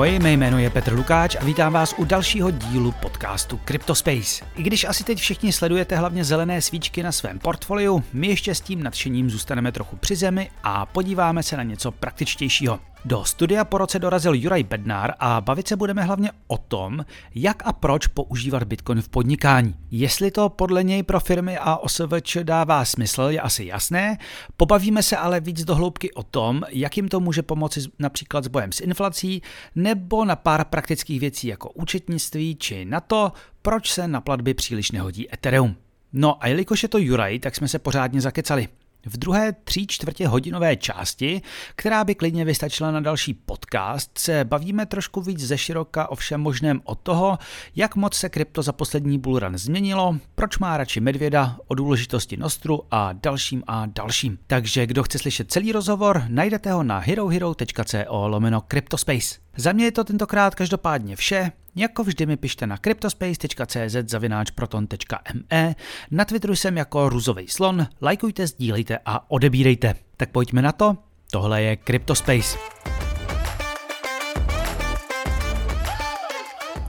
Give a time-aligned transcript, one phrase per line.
[0.00, 4.44] Ahoj, mé jméno je Petr Lukáč a vítám vás u dalšího dílu podcastu CryptoSpace.
[4.56, 8.60] I když asi teď všichni sledujete hlavně zelené svíčky na svém portfoliu, my ještě s
[8.60, 12.80] tím nadšením zůstaneme trochu při zemi a podíváme se na něco praktičtějšího.
[13.04, 17.04] Do studia po roce dorazil Juraj Bednár a bavit se budeme hlavně o tom,
[17.34, 19.74] jak a proč používat Bitcoin v podnikání.
[19.90, 24.18] Jestli to podle něj pro firmy a OSVČ dává smysl, je asi jasné.
[24.56, 28.48] Pobavíme se ale víc do hloubky o tom, jak jim to může pomoci například s
[28.48, 29.42] bojem s inflací,
[29.74, 33.32] nebo na pár praktických věcí jako účetnictví, či na to,
[33.62, 35.76] proč se na platby příliš nehodí Ethereum.
[36.12, 38.68] No a jelikož je to Juraj, tak jsme se pořádně zakecali.
[39.06, 41.42] V druhé tří čtvrtě hodinové části,
[41.74, 46.40] která by klidně vystačila na další podcast, se bavíme trošku víc ze široka o všem
[46.40, 47.38] možném od toho,
[47.76, 52.82] jak moc se krypto za poslední bullrun změnilo, proč má radši medvěda, o důležitosti Nostru
[52.90, 54.38] a dalším a dalším.
[54.46, 59.38] Takže kdo chce slyšet celý rozhovor, najdete ho na herohero.co lomeno Cryptospace.
[59.56, 61.52] Za mě je to tentokrát každopádně vše.
[61.76, 65.74] Jako vždy mi pište na cryptospace.cz zavináč proton.me,
[66.10, 69.94] na Twitteru jsem jako ruzový slon, lajkujte, sdílejte a odebírejte.
[70.16, 70.96] Tak pojďme na to,
[71.30, 72.58] tohle je Cryptospace.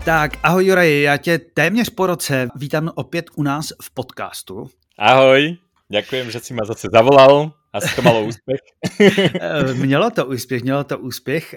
[0.06, 4.70] Tak, ahoj Juraj, já tě téměř po roce vítám opět u nás v podcastu.
[5.00, 5.58] Ahoj,
[5.90, 7.52] děkujem, že si ma zase zavolal.
[7.74, 8.60] Asi to malo úspěch.
[9.74, 11.56] mělo to úspěch, mělo to úspěch.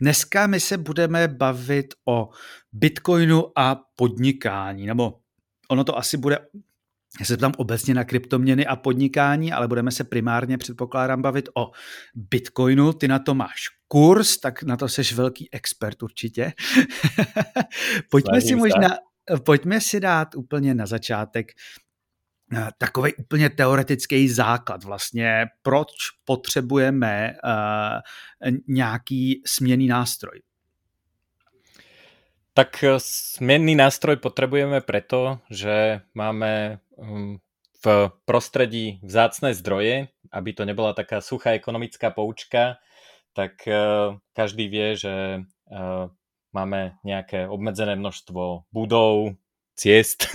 [0.00, 2.28] Dneska my se budeme bavit o
[2.72, 5.18] Bitcoinu a podnikání, nebo
[5.70, 6.38] ono to asi bude,
[7.20, 11.70] já se ptám obecně na kryptoměny a podnikání, ale budeme se primárně, předpokládám, bavit o
[12.14, 12.92] Bitcoinu.
[12.92, 16.52] Ty na to máš kurz, tak na to seš velký expert určitě.
[18.10, 18.88] pojďme si možná,
[19.44, 21.83] pojďme si dát úplně na začátek Eh,
[22.78, 25.88] takový úplně teoretický základ vlastně, proč
[26.24, 30.40] potřebujeme uh, nějaký směný nástroj.
[32.54, 37.36] Tak eh, směnný nástroj potrebujeme preto, že máme hm,
[37.84, 42.76] v prostredí vzácné zdroje, aby to nebola taká suchá ekonomická poučka,
[43.32, 43.52] tak
[44.32, 45.42] každý vie, že
[46.54, 49.34] máme nejaké obmedzené množstvo budov,
[49.74, 50.30] ciest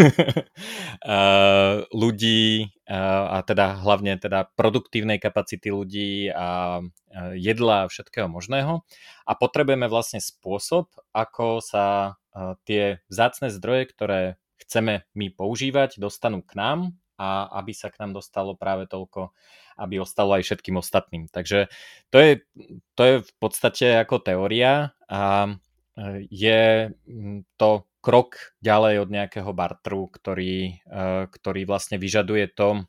[2.02, 6.80] ľudí a teda hlavne teda produktívnej kapacity ľudí a
[7.40, 8.84] jedla a všetkého možného
[9.24, 12.20] a potrebujeme vlastne spôsob, ako sa
[12.68, 14.22] tie vzácne zdroje, ktoré
[14.60, 16.80] chceme my používať, dostanú k nám
[17.20, 19.36] a aby sa k nám dostalo práve toľko,
[19.76, 21.28] aby ostalo aj všetkým ostatným.
[21.28, 21.68] Takže
[22.12, 22.32] to je,
[22.96, 25.52] to je v podstate ako teória a
[26.32, 26.94] je
[27.60, 32.84] to krok ďalej od nejakého bartru, ktorý, eh, ktorý vlastne vyžaduje to,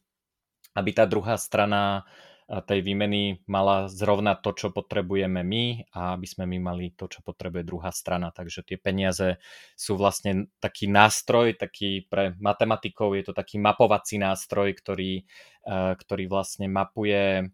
[0.79, 2.07] aby tá druhá strana
[2.47, 7.11] eh, tej výmeny mala zrovna to, čo potrebujeme my a aby sme my mali to,
[7.11, 8.31] čo potrebuje druhá strana.
[8.31, 9.43] Takže tie peniaze
[9.75, 15.27] sú vlastne taký nástroj, taký pre matematikov je to taký mapovací nástroj, ktorý,
[15.67, 17.51] eh, ktorý vlastne mapuje,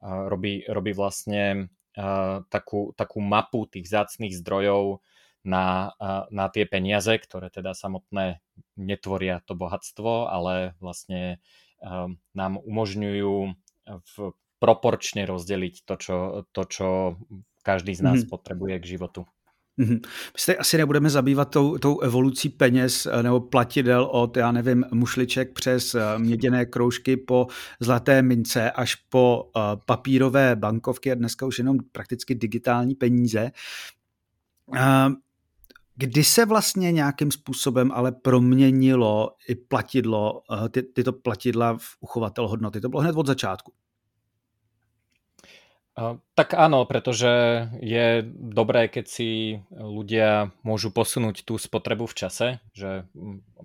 [0.00, 1.68] robí, robí vlastne
[2.48, 5.04] takú, takú mapu tých zácných zdrojov,
[5.46, 5.94] na,
[6.34, 8.42] na tie peniaze, ktoré teda samotné
[8.76, 11.38] netvoria to bohatstvo, ale vlastne
[12.34, 13.34] nám umožňujú
[13.86, 14.14] v,
[14.58, 16.16] proporčne rozdeliť to čo,
[16.50, 16.88] to, čo
[17.62, 18.28] každý z nás mm.
[18.28, 19.22] potrebuje k životu.
[19.78, 20.00] Mm-hmm.
[20.34, 24.84] My se asi nebudeme zabývat tou, tou evolucí peněz eh, nebo platidel od, já nevím,
[24.92, 27.46] mušliček přes eh, měděné kroužky po
[27.80, 33.50] zlaté mince až po uh, papírové bankovky a dneska už jenom prakticky digitální peníze.
[35.98, 42.48] Kdy se vlastně nějakým způsobem ale proměnilo i platidlo, eh, ty, tyto platidla v uchovatel
[42.48, 42.80] hodnoty?
[42.80, 43.72] To bylo hned od začátku.
[46.36, 47.32] Tak áno, pretože
[47.80, 53.08] je dobré, keď si ľudia môžu posunúť tú spotrebu v čase, že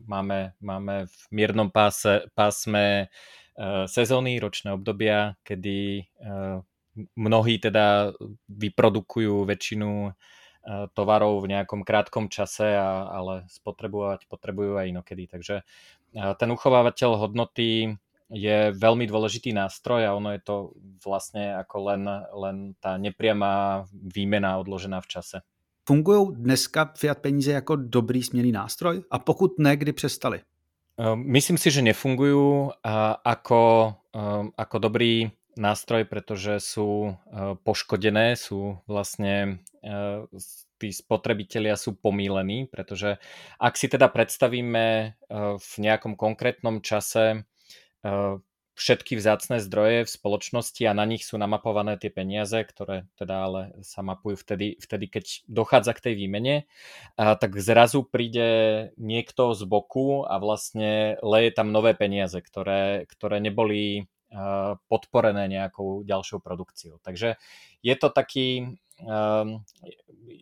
[0.07, 6.57] máme, máme v miernom páse, pásme eh, sezóny, ročné obdobia, kedy eh,
[7.19, 8.15] mnohí teda
[8.47, 10.40] vyprodukujú väčšinu Eh,
[10.93, 15.25] tovarov v nejakom krátkom čase, a, ale spotrebovať potrebujú aj inokedy.
[15.25, 17.97] Takže eh, ten uchovávateľ hodnoty
[18.31, 20.55] je veľmi dôležitý nástroj a ono je to
[21.03, 25.37] vlastne ako len, len tá nepriamá výmena odložená v čase.
[25.83, 29.03] Fungují dneska fiat peníze jako dobrý směný nástroj?
[29.11, 30.39] A pokud ne, kdy přestali?
[30.39, 32.71] Eh, myslím si, že nefungujú
[33.25, 33.93] ako,
[34.57, 37.15] ako dobrý nástroj, pretože sú
[37.63, 39.59] poškodené, sú vlastne
[40.81, 43.21] tí spotrebitelia sú pomílení, pretože
[43.61, 45.13] ak si teda predstavíme
[45.57, 47.45] v nejakom konkrétnom čase
[48.71, 53.61] všetky vzácné zdroje v spoločnosti a na nich sú namapované tie peniaze, ktoré teda ale
[53.85, 56.55] sa mapujú vtedy, vtedy keď dochádza k tej výmene,
[57.13, 63.37] a tak zrazu príde niekto z boku a vlastne leje tam nové peniaze, ktoré, ktoré
[63.37, 64.09] neboli
[64.87, 67.03] podporené nejakou ďalšou produkciou.
[67.03, 67.35] Takže
[67.83, 69.65] je to taký, Um,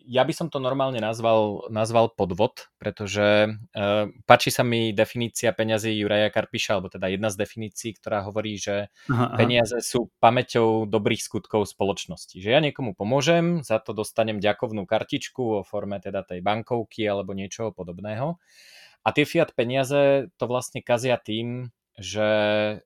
[0.04, 5.96] ja by som to normálne nazval, nazval podvod, pretože uh, páči sa mi definícia peňazí
[5.96, 9.36] Juraja Karpiša, alebo teda jedna z definícií, ktorá hovorí, že aha, aha.
[9.40, 12.36] peniaze sú pamäťou dobrých skutkov spoločnosti.
[12.36, 17.32] Že ja niekomu pomôžem, za to dostanem ďakovnú kartičku vo forme teda tej bankovky alebo
[17.32, 18.36] niečoho podobného.
[19.00, 22.76] A tie fiat peniaze to vlastne kazia tým, že e,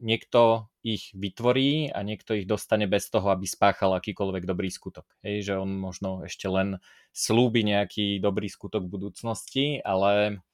[0.00, 5.08] niekto ich vytvorí a niekto ich dostane bez toho, aby spáchal akýkoľvek dobrý skutok.
[5.24, 6.80] Hej, že on možno ešte len
[7.14, 10.44] slúbi nejaký dobrý skutok v budúcnosti, ale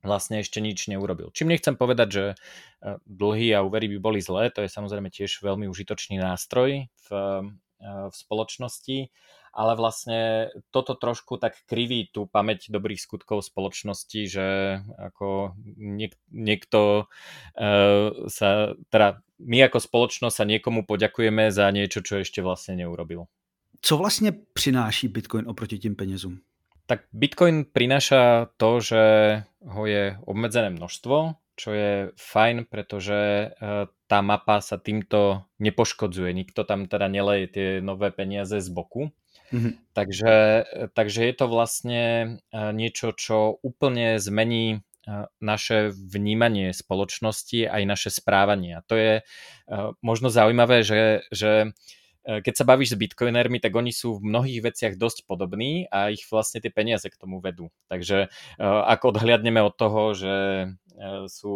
[0.00, 1.28] vlastne ešte nič neurobil.
[1.36, 2.34] Čím nechcem povedať, že e,
[3.04, 7.88] dlhy a úvery by boli zlé, to je samozrejme tiež veľmi užitočný nástroj v, e,
[8.08, 8.98] v spoločnosti,
[9.52, 14.46] ale vlastne toto trošku tak kriví tú pamäť dobrých skutkov spoločnosti, že
[14.98, 22.22] ako niek- niekto uh, sa, teda my ako spoločnosť sa niekomu poďakujeme za niečo, čo
[22.22, 23.26] ešte vlastne neurobil.
[23.82, 26.40] Co vlastně přináší Bitcoin oproti tým penězům?
[26.86, 29.02] Tak Bitcoin prináša to, že
[29.66, 33.52] ho je obmedzené množstvo, čo je fajn, pretože
[34.08, 36.32] tá mapa sa týmto nepoškodzuje.
[36.32, 39.12] Nikto tam teda neleje tie nové peniaze z boku.
[39.52, 39.72] Mm-hmm.
[39.92, 40.34] Takže,
[40.96, 42.02] takže je to vlastne
[42.40, 44.80] eh, niečo, čo úplne zmení
[45.40, 48.78] naše vnímanie spoločnosti aj naše správanie.
[48.78, 49.12] A to je
[50.04, 51.72] možno zaujímavé, že, že
[52.20, 56.28] keď sa bavíš s bitcoinermi, tak oni sú v mnohých veciach dosť podobní a ich
[56.28, 57.72] vlastne tie peniaze k tomu vedú.
[57.88, 58.28] Takže
[58.60, 60.34] ak odhliadneme od toho, že
[61.26, 61.54] sú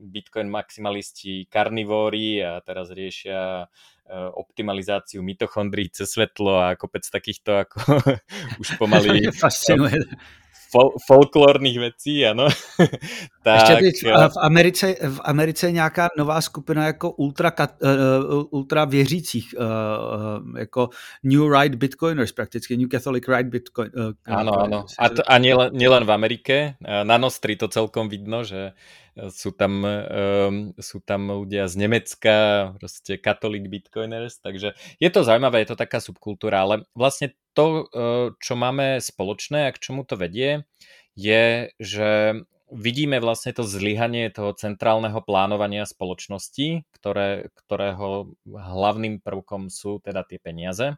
[0.00, 3.68] bitcoin maximalisti karnivóri a teraz riešia
[4.02, 7.78] Eh, optimalizáciu mitochondrií cez svetlo a kopec takýchto ako
[8.60, 9.24] už pomaly.
[10.72, 12.48] Fol- folklórnych vecí, ano.
[13.42, 13.60] tak...
[13.60, 17.52] Ještě teď v Americe, v Americe je nějaká nová skupina jako ultra,
[17.82, 20.88] uh, ultra věřících, uh, jako
[21.22, 23.90] New Right Bitcoiners prakticky, New Catholic Right Bitcoin.
[23.96, 24.84] Uh, ano, ano.
[24.98, 28.72] A, to, a nielen, nielen v Amerike, na Nostri to celkom vidno, že
[29.12, 32.36] sú tam, um, sú tam ľudia z Nemecka,
[32.80, 38.36] proste katolík bitcoiners, takže je to zaujímavé, je to taká subkultúra, ale vlastne to, uh,
[38.40, 40.64] čo máme spoločné a k čomu to vedie,
[41.12, 42.40] je, že
[42.72, 50.40] vidíme vlastne to zlyhanie toho centrálneho plánovania spoločnosti, ktoré, ktorého hlavným prvkom sú teda tie
[50.40, 50.96] peniaze.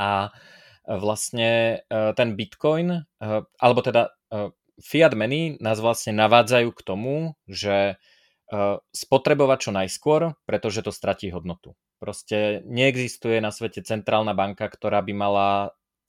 [0.00, 0.32] A
[0.88, 3.04] vlastne uh, ten bitcoin,
[3.60, 4.16] alebo teda
[4.82, 8.00] fiat meny nás vlastne navádzajú k tomu, že
[8.92, 11.72] spotrebovať čo najskôr, pretože to stratí hodnotu.
[12.02, 15.48] Proste neexistuje na svete centrálna banka, ktorá by mala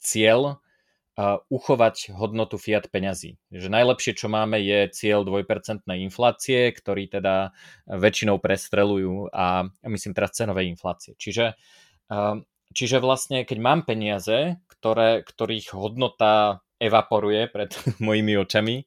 [0.02, 0.58] cieľ
[1.46, 3.38] uchovať hodnotu fiat peňazí.
[3.54, 7.54] Že najlepšie, čo máme, je cieľ 2% inflácie, ktorý teda
[7.86, 11.14] väčšinou prestrelujú a myslím teraz cenovej inflácie.
[11.14, 11.54] Čiže,
[12.74, 17.70] čiže vlastne, keď mám peniaze, ktoré, ktorých hodnota evaporuje pred
[18.02, 18.82] mojimi očami,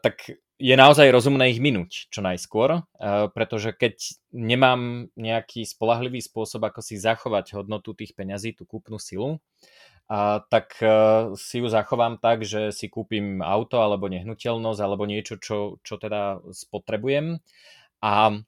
[0.00, 0.16] tak
[0.60, 2.84] je naozaj rozumné ich minúť čo najskôr,
[3.32, 3.96] pretože keď
[4.36, 9.40] nemám nejaký spolahlivý spôsob, ako si zachovať hodnotu tých peňazí, tú kúpnu silu,
[10.52, 10.76] tak
[11.40, 16.44] si ju zachovám tak, že si kúpim auto alebo nehnuteľnosť alebo niečo, čo, čo teda
[16.52, 17.40] spotrebujem.
[18.04, 18.42] A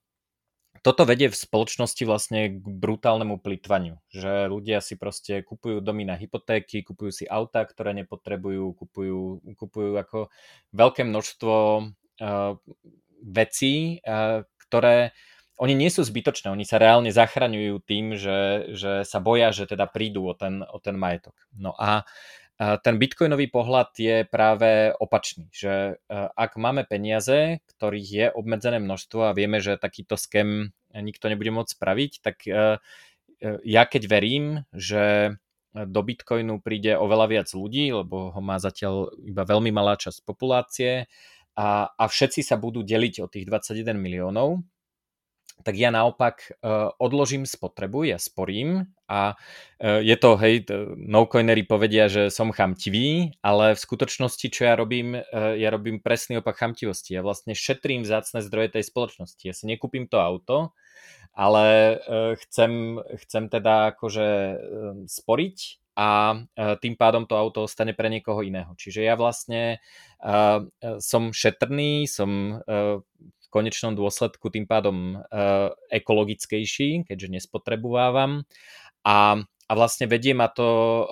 [0.83, 6.19] toto vedie v spoločnosti vlastne k brutálnemu plitvaniu, že ľudia si proste kupujú domy na
[6.19, 10.35] hypotéky, kupujú si auta, ktoré nepotrebujú, kupujú, kupujú ako
[10.75, 11.55] veľké množstvo
[12.23, 12.55] uh,
[13.27, 15.11] vecí, uh, ktoré
[15.59, 19.87] oni nie sú zbytočné, oni sa reálne zachraňujú tým, že, že sa boja, že teda
[19.87, 21.39] prídu o ten, o ten majetok.
[21.55, 22.03] No a
[22.83, 29.37] ten bitcoinový pohľad je práve opačný, že ak máme peniaze, ktorých je obmedzené množstvo a
[29.37, 32.47] vieme, že takýto skem nikto nebude môcť spraviť, tak
[33.63, 35.37] ja keď verím, že
[35.75, 41.07] do Bitcoinu príde oveľa viac ľudí, lebo ho má zatiaľ iba veľmi malá časť populácie
[41.57, 44.65] a, a všetci sa budú deliť o tých 21 miliónov,
[45.63, 50.67] tak ja naopak uh, odložím spotrebu, ja sporím a uh, je to, hej,
[50.99, 56.43] no-coinery povedia, že som chamtivý, ale v skutočnosti, čo ja robím, uh, ja robím presný
[56.43, 57.15] opak chamtivosti.
[57.15, 59.45] Ja vlastne šetrím vzácne zdroje tej spoločnosti.
[59.47, 60.75] Ja si nekúpim to auto,
[61.33, 61.97] ale
[62.45, 64.29] chcem, chcem teda akože
[65.09, 66.41] sporiť a
[66.81, 68.73] tým pádom to auto ostane pre niekoho iného.
[68.77, 69.85] Čiže ja vlastne
[70.25, 70.65] uh,
[71.01, 73.05] som šetrný, som uh,
[73.53, 75.21] konečnom dôsledku tým pádom
[75.93, 78.49] ekologickejší, keďže nespotrebovávam
[79.05, 81.05] a, a vlastne vedie ma to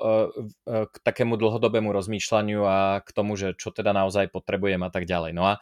[0.65, 5.37] k takému dlhodobému rozmýšľaniu a k tomu, že čo teda naozaj potrebujem a tak ďalej.
[5.37, 5.55] No a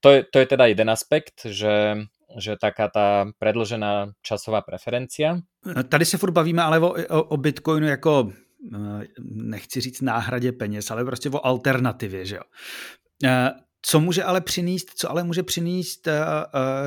[0.00, 5.38] to, je, to je teda jeden aspekt, že že taká ta predlžená časová preferencia.
[5.88, 8.32] Tady se furt bavíme ale o, o, o Bitcoinu jako
[8.74, 12.42] Eh, nechci říct náhradě peněz, ale prostě o alternativě, že jo.
[13.24, 13.50] Eh,
[13.82, 16.22] co může ale přinést, co ale může přinést, eh,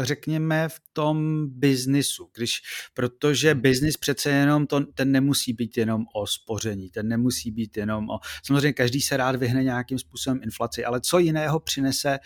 [0.01, 2.61] řekněme, v tom biznisu, když,
[2.93, 3.61] protože hmm.
[3.61, 8.19] biznis přece jenom, to, ten nemusí být jenom o spoření, ten nemusí být jenom o,
[8.45, 12.19] samozřejmě každý se rád vyhne nějakým způsobem inflaci, ale co jiného přinese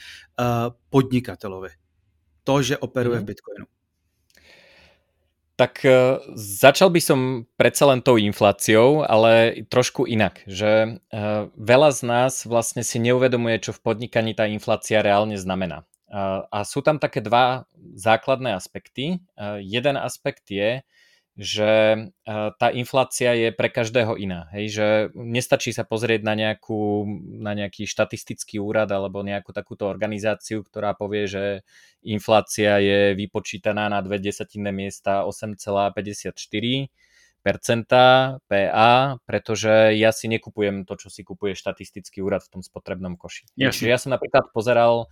[0.89, 1.69] podnikatelovi?
[2.47, 3.31] To, že operuje v hmm.
[3.35, 3.65] Bitcoinu.
[5.57, 7.19] Tak uh, začal by som
[7.57, 13.59] predsa len tou infláciou, ale trošku inak, že uh, veľa z nás vlastne si neuvedomuje,
[13.59, 15.83] čo v podnikaní tá inflácia reálne znamená.
[16.07, 19.19] Uh, a sú tam také dva základné aspekty.
[19.59, 20.85] Jeden aspekt je,
[21.37, 21.69] že
[22.57, 24.49] tá inflácia je pre každého iná.
[24.57, 24.65] Hej?
[24.73, 27.05] Že nestačí sa pozrieť na, nejakú,
[27.37, 31.43] na nejaký štatistický úrad alebo nejakú takúto organizáciu, ktorá povie, že
[32.01, 36.89] inflácia je vypočítaná na dve desatinné miesta 8,54
[38.49, 43.47] PA, pretože ja si nekupujem to, čo si kupuje štatistický úrad v tom spotrebnom koši.
[43.55, 43.71] Jasne.
[43.71, 45.07] Čiže ja som napríklad pozeral,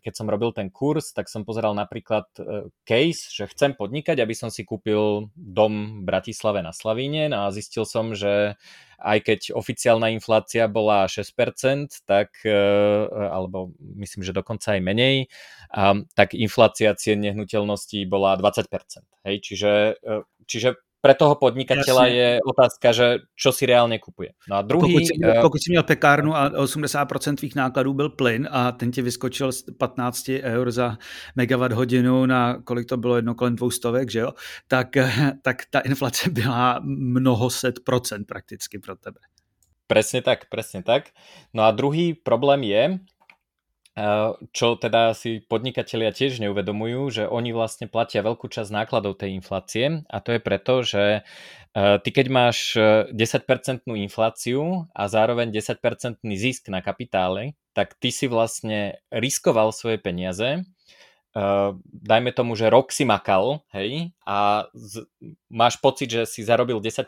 [0.00, 4.30] keď som robil ten kurz, tak som pozeral napríklad e, case, že chcem podnikať, aby
[4.30, 8.54] som si kúpil dom v Bratislave na Slavíne no a zistil som, že
[9.00, 12.54] aj keď oficiálna inflácia bola 6%, tak, e,
[13.10, 15.16] alebo myslím, že dokonca aj menej,
[16.14, 19.02] tak inflácia cien nehnuteľností bola 20%.
[19.26, 20.14] Hej, čiže, e,
[20.46, 22.16] čiže pre toho podnikateľa Jasne.
[22.20, 24.30] je otázka, že čo si reálně kupuje.
[24.48, 24.92] No a druhý...
[24.92, 28.90] Pokud si, uh, pokud si měl pekárnu a 80% tvých nákladů byl plyn a ten
[28.90, 30.98] ti vyskočil z 15 eur za
[31.36, 34.32] megawatt hodinu na kolik to bylo jedno kolem dvou stovek, že jo?
[34.68, 34.88] Tak,
[35.42, 39.20] tak ta inflace byla mnoho set procent prakticky pro tebe.
[39.90, 41.10] Presne tak, presne tak.
[41.50, 43.02] No a druhý problém je,
[44.54, 50.06] čo teda si podnikatelia tiež neuvedomujú, že oni vlastne platia veľkú časť nákladov tej inflácie
[50.06, 51.26] a to je preto, že
[51.74, 52.78] ty keď máš
[53.10, 60.62] 10% infláciu a zároveň 10% zisk na kapitále, tak ty si vlastne riskoval svoje peniaze,
[61.86, 65.06] dajme tomu, že rok si makal, hej, a z,
[65.46, 67.06] máš pocit, že si zarobil 10%,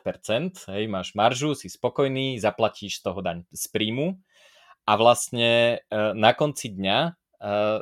[0.70, 4.22] hej, máš maržu, si spokojný, zaplatíš z toho daň z príjmu,
[4.82, 7.10] a vlastne e, na konci dňa e,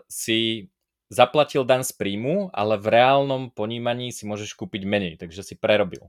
[0.06, 0.68] si
[1.10, 6.06] zaplatil dan z príjmu, ale v reálnom ponímaní si môžeš kúpiť menej, takže si prerobil.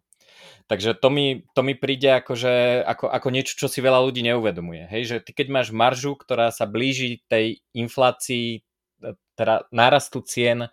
[0.69, 4.87] Takže to mi, to mi príde akože, ako, ako niečo, čo si veľa ľudí neuvedomuje.
[4.93, 5.01] Hej?
[5.09, 8.61] Že ty keď máš maržu, ktorá sa blíži tej inflácii,
[9.01, 10.69] e, teda nárastu cien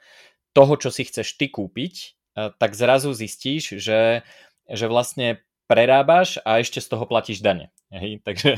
[0.52, 4.22] toho, čo si chceš ty kúpiť, tak zrazu zistíš, že,
[4.70, 7.70] že vlastne prerábaš a ešte z toho platíš dane.
[7.92, 8.56] Hej, takže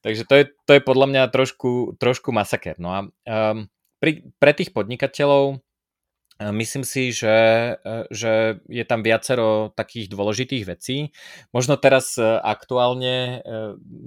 [0.00, 2.80] takže to, je, to je podľa mňa trošku, trošku masaker.
[2.80, 3.68] No a um,
[4.00, 7.36] pri, pre tých podnikateľov uh, myslím si, že,
[7.76, 11.12] uh, že je tam viacero takých dôležitých vecí.
[11.52, 13.44] Možno teraz uh, aktuálne,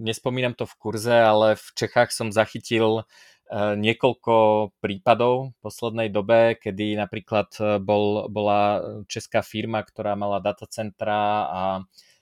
[0.01, 3.05] nespomínam to v kurze, ale v Čechách som zachytil
[3.51, 4.35] niekoľko
[4.79, 7.51] prípadov v poslednej dobe, kedy napríklad
[7.83, 8.79] bol, bola
[9.11, 11.63] česká firma, ktorá mala datacentra a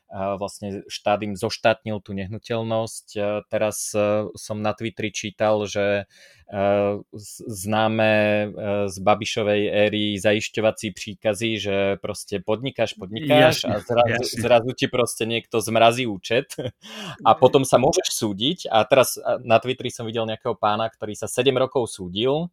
[0.10, 3.08] vlastne štát im zoštátnil tú nehnuteľnosť.
[3.46, 6.10] Teraz e, som na Twitteri čítal, že
[6.50, 6.58] e,
[7.46, 8.48] známe e,
[8.90, 14.42] z Babišovej éry zajišťovací příkazy, že proste podnikáš, podnikáš jasne, a zrazu, jasne.
[14.42, 16.58] zrazu ti proste niekto zmrazí účet
[17.28, 21.30] a potom sa môžeš súdiť a teraz na Twitteri som videl nejakého pána, ktorý sa
[21.30, 22.50] 7 rokov súdil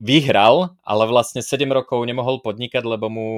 [0.00, 3.28] vyhral, ale vlastne 7 rokov nemohol podnikať, lebo mu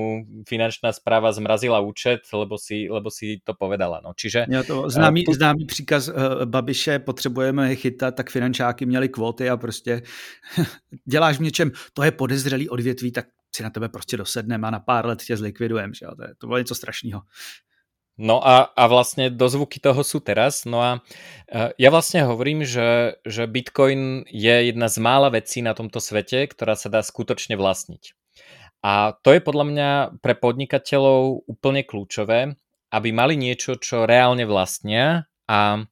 [0.48, 4.00] finančná správa zmrazila účet, lebo si, lebo si to povedala.
[4.00, 4.16] No.
[4.16, 9.50] Čiže, ja to známý, uh, známý příkaz uh, Babiše, potřebujeme chytat, tak finančáky měli kvóty
[9.50, 10.02] a prostě
[11.04, 14.80] děláš v něčem, to je podezřelý odvětví, tak si na tebe prostě dosedneme a na
[14.80, 15.92] pár let tě zlikvidujeme.
[16.16, 17.20] To, je, to bylo něco strašného.
[18.16, 20.64] No a, a vlastne dozvuky toho sú teraz.
[20.64, 20.90] No a
[21.52, 26.49] e, ja vlastne hovorím, že, že Bitcoin je jedna z mála vecí na tomto svete,
[26.49, 28.16] ktorá sa dá skutočne vlastniť.
[28.80, 29.90] A to je podľa mňa
[30.25, 32.56] pre podnikateľov úplne kľúčové,
[32.88, 35.85] aby mali niečo, čo reálne vlastnia a,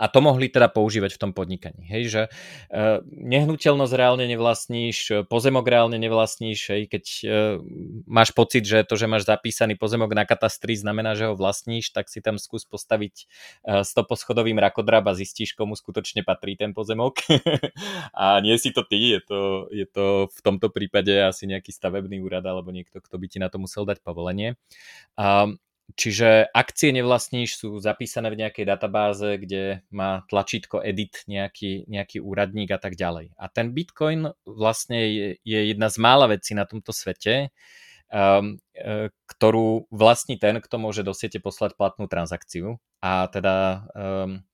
[0.00, 1.84] a to mohli teda používať v tom podnikaní.
[1.84, 2.22] Hej, že
[2.72, 7.30] uh, nehnuteľnosť reálne nevlastníš, pozemok reálne nevlastníš, hej, keď uh,
[8.08, 12.08] máš pocit, že to, že máš zapísaný pozemok na katastri znamená, že ho vlastníš, tak
[12.08, 13.28] si tam skús postaviť
[13.68, 17.20] uh, stoposchodový mrakodrab a zistíš, komu skutočne patrí ten pozemok.
[18.16, 22.24] a nie si to ty, je to, je to v tomto prípade asi nejaký stavebný
[22.24, 24.56] úrad alebo niekto, kto by ti na to musel dať povolenie.
[25.20, 25.60] Um,
[25.96, 32.70] Čiže akcie nevlastníš sú zapísané v nejakej databáze, kde má tlačítko edit nejaký, nejaký úradník
[32.70, 33.32] a tak ďalej.
[33.40, 37.50] A ten Bitcoin vlastne je, je jedna z mála vecí na tomto svete,
[38.12, 38.60] um,
[39.24, 42.76] ktorú vlastní ten, kto môže do siete poslať platnú transakciu.
[43.00, 44.44] A teda um,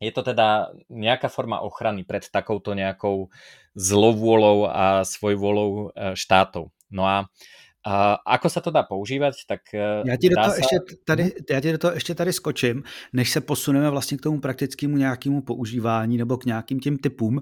[0.00, 3.28] je to teda nejaká forma ochrany pred takouto nejakou
[3.76, 5.84] zlovôľou a svojvôľou e,
[6.16, 6.72] štátov.
[6.88, 7.28] No a
[7.86, 10.56] a ako sa to dá používať, tak e, já ti, do toho sa...
[10.56, 11.32] ještě tady, mhm.
[11.50, 12.82] já ti do toho ještě tady skočím,
[13.12, 17.40] než se posuneme vlastně k tomu praktickému nějakému používání nebo k nějakým těm typům.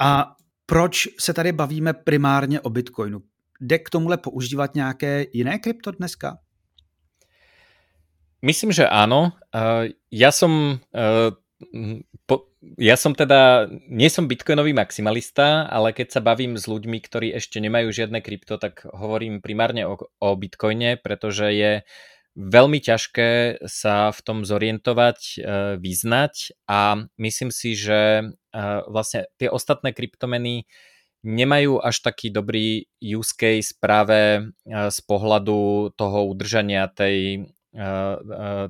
[0.00, 3.20] A proč se tady bavíme primárně o Bitcoinu?
[3.60, 6.38] Jde k tomuhle používat nějaké jiné krypto dneska?
[8.40, 9.36] Myslím, že áno.
[10.08, 10.80] Ja som
[12.24, 17.32] po, ja som teda, nie som bitcoinový maximalista, ale keď sa bavím s ľuďmi, ktorí
[17.32, 21.72] ešte nemajú žiadne krypto, tak hovorím primárne o, o bitcoine, pretože je
[22.36, 25.36] veľmi ťažké sa v tom zorientovať, e,
[25.80, 28.24] vyznať a myslím si, že e,
[28.86, 30.68] vlastne tie ostatné kryptomeny
[31.24, 37.48] nemajú až taký dobrý use case práve e, z pohľadu toho udržania tej,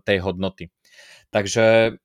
[0.04, 0.68] tej hodnoty.
[1.32, 1.96] Takže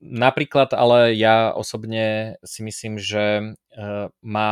[0.00, 4.50] Napríklad ale ja osobne si myslím, že eh, má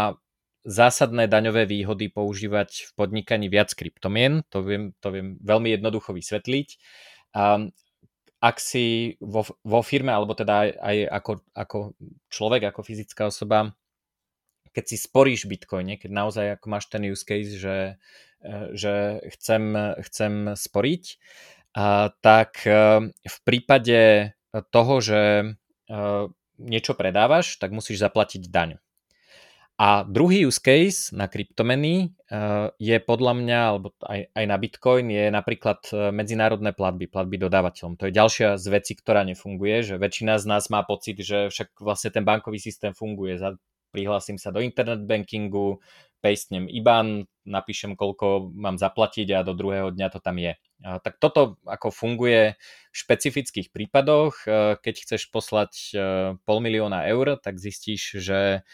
[0.65, 4.41] zásadné daňové výhody používať v podnikaní viac kryptomien.
[4.49, 6.69] To viem, to viem veľmi jednoducho vysvetliť.
[7.37, 7.69] A
[8.41, 11.79] ak si vo, vo firme, alebo teda aj, aj ako, ako
[12.33, 13.77] človek, ako fyzická osoba,
[14.73, 18.01] keď si sporíš bitcoine, keď naozaj ako máš ten use case, že,
[18.41, 21.05] eh, že chcem, chcem sporiť,
[21.75, 24.33] a, tak eh, v prípade
[24.71, 25.21] toho, že
[25.91, 28.79] uh, niečo predávaš, tak musíš zaplatiť daň.
[29.75, 35.11] A druhý use case na kryptomeny uh, je podľa mňa, alebo aj, aj na Bitcoin,
[35.11, 37.99] je napríklad e, medzinárodné platby, platby dodávateľom.
[37.99, 41.83] To je ďalšia z vecí, ktorá nefunguje, že väčšina z nás má pocit, že však
[41.83, 43.35] vlastne ten bankový systém funguje.
[43.91, 45.83] Prihlásim sa do internet bankingu,
[46.25, 50.57] pastnem IBAN, napíšem, koľko mám zaplatiť a do druhého dňa to tam je.
[50.81, 52.57] A tak toto ako funguje
[52.89, 54.49] v špecifických prípadoch.
[54.49, 55.97] E, keď chceš poslať e,
[56.41, 58.65] pol milióna eur, tak zistíš, že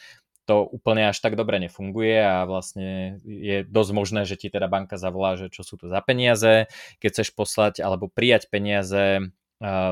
[0.47, 4.99] to úplne až tak dobre nefunguje a vlastne je dosť možné, že ti teda banka
[4.99, 6.67] zavolá, že čo sú to za peniaze.
[6.99, 9.23] Keď chceš poslať alebo prijať peniaze e,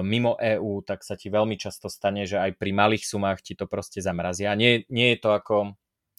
[0.06, 3.66] mimo EÚ, tak sa ti veľmi často stane, že aj pri malých sumách ti to
[3.66, 4.54] proste zamrazia.
[4.54, 5.74] Nie, nie je to ako...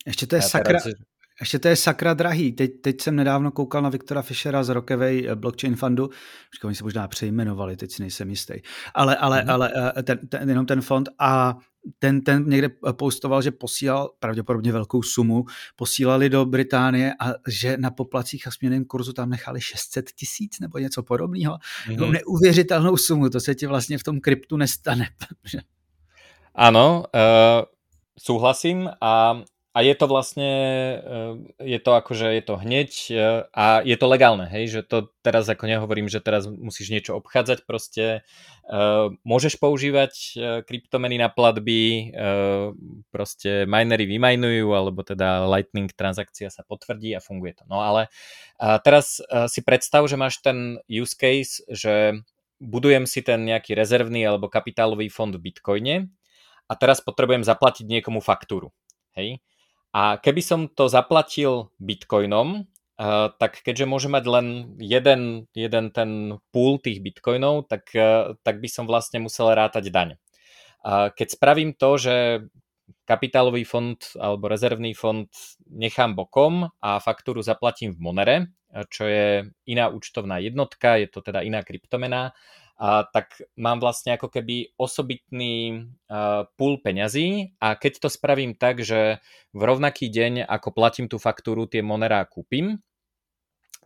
[0.08, 0.96] Ešte to je sakra, teraz...
[1.40, 2.52] Ještě to je sakra drahý.
[2.52, 6.10] Teď, teď jsem nedávno koukal na Viktora Fischera z Rockaway eh, Blockchain Fundu.
[6.54, 8.54] Říkám, oni se možná přejmenovali, teď si nejsem jistý.
[8.94, 9.50] Ale, ale, mm.
[9.50, 11.58] ale eh, ten, ten, jenom ten fond a
[12.00, 17.92] ten, ten někde postoval, že posílal pravděpodobně velkou sumu, posílali do Británie a že na
[17.92, 21.58] poplacích a směném kurzu tam nechali 600 tisíc nebo něco podobného.
[21.88, 22.12] Mm-hmm.
[22.12, 25.08] Neuvěřitelnou sumu, to se ti vlastně v tom kryptu nestane.
[26.60, 27.64] Áno, uh,
[28.20, 29.40] súhlasím a
[29.80, 30.52] a je to vlastne,
[31.00, 35.08] eh, je to akože je to hneď eh, a je to legálne, hej, že to
[35.24, 38.28] teraz ako nehovorím, že teraz musíš niečo obchádzať, proste
[38.66, 40.14] uh, môžeš používať
[40.64, 42.16] kryptomeny na platby,
[43.12, 47.64] proste minery vymajnujú, alebo teda lightning transakcia sa potvrdí a funguje to.
[47.68, 48.08] No ale
[48.82, 49.20] teraz
[49.52, 52.24] si predstav, že máš ten use case, že
[52.64, 56.10] budujem si ten nejaký rezervný alebo kapitálový fond v Bitcoine
[56.68, 58.72] a teraz potrebujem zaplatiť niekomu faktúru.
[59.18, 59.44] Hej?
[59.96, 62.68] A keby som to zaplatil bitcoinom,
[63.00, 68.60] Uh, tak keďže môže mať len jeden, jeden ten pool tých bitcoinov, tak, uh, tak
[68.60, 70.20] by som vlastne musel rátať daň.
[71.16, 72.16] Keď spravím to, že
[73.04, 75.28] kapitálový fond alebo rezervný fond
[75.68, 78.38] nechám bokom a faktúru zaplatím v Monere,
[78.88, 82.32] čo je iná účtovná jednotka, je to teda iná kryptomena,
[82.80, 88.80] a tak mám vlastne ako keby osobitný uh, pool peňazí a keď to spravím tak,
[88.80, 89.20] že
[89.52, 92.80] v rovnaký deň, ako platím tú faktúru, tie Monera kúpim,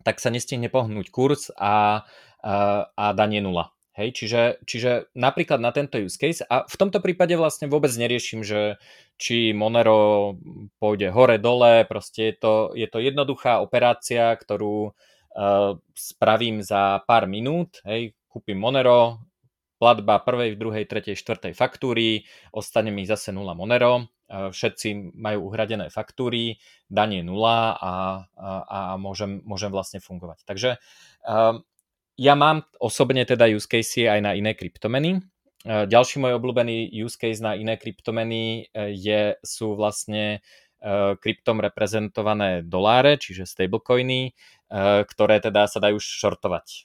[0.06, 2.06] tak sa nestihne pohnúť kurz a,
[2.46, 3.74] uh, a danie nula.
[3.94, 8.42] Hej, čiže, čiže napríklad na tento use case a v tomto prípade vlastne vôbec neriešim,
[8.42, 8.78] že
[9.18, 10.34] či Monero
[10.82, 17.30] pôjde hore, dole, proste je to, je to jednoduchá operácia, ktorú uh, spravím za pár
[17.30, 19.22] minút, hej, kúpim Monero,
[19.78, 26.58] platba prvej, druhej, tretej, štvrtej faktúry, ostane mi zase 0 Monero, všetci majú uhradené faktúry,
[26.90, 27.92] je nula a,
[28.34, 30.42] a, a môžem, môžem vlastne fungovať.
[30.42, 30.70] Takže
[32.14, 35.18] ja mám osobne teda use case aj na iné kryptomeny.
[35.64, 40.44] Ďalší môj obľúbený use case na iné kryptomeny e, je, sú vlastne
[40.76, 44.32] e, kryptom reprezentované doláre, čiže stablecoiny, e,
[45.08, 46.84] ktoré teda sa dajú shortovať.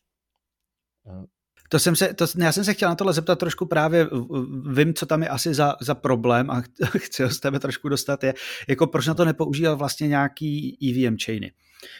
[1.69, 4.07] To jsem se, to, já jsem se chtěl na tohle zeptat trošku právě,
[4.73, 6.61] vím, co tam je asi za, za problém a
[6.97, 8.33] chci ho z tebe trošku dostat, je,
[8.67, 11.51] jako proč na to nepoužívat vlastně nějaký EVM chainy.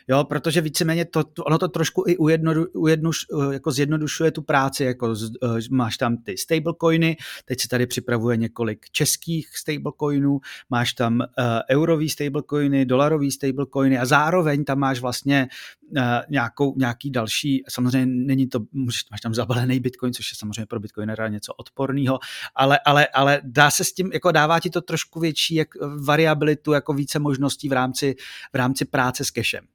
[0.08, 5.16] Jo, protože víceméně to, ono to trošku i ujedno, ujednuš, jako zjednodušuje tu práci, jako
[5.16, 10.40] z, eh, máš tam ty stablecoiny, teď se tady připravuje několik českých stablecoinů,
[10.70, 11.26] máš tam uh,
[11.70, 15.48] eurový stablecoiny, dolarový stablecoiny a zároveň tam máš vlastně
[15.98, 20.66] uh, nějakou, nějaký další, samozřejmě není to, můžeš, máš tam zabalený bitcoin, což je samozřejmě
[20.66, 22.20] pro bitcoinera něco odporného,
[22.56, 25.68] ale, ale, ale dá se s tím, jako dává ti to trošku větší jak
[26.06, 28.16] variabilitu, jako více možností v rámci,
[28.54, 29.69] v rámci práce s cashem.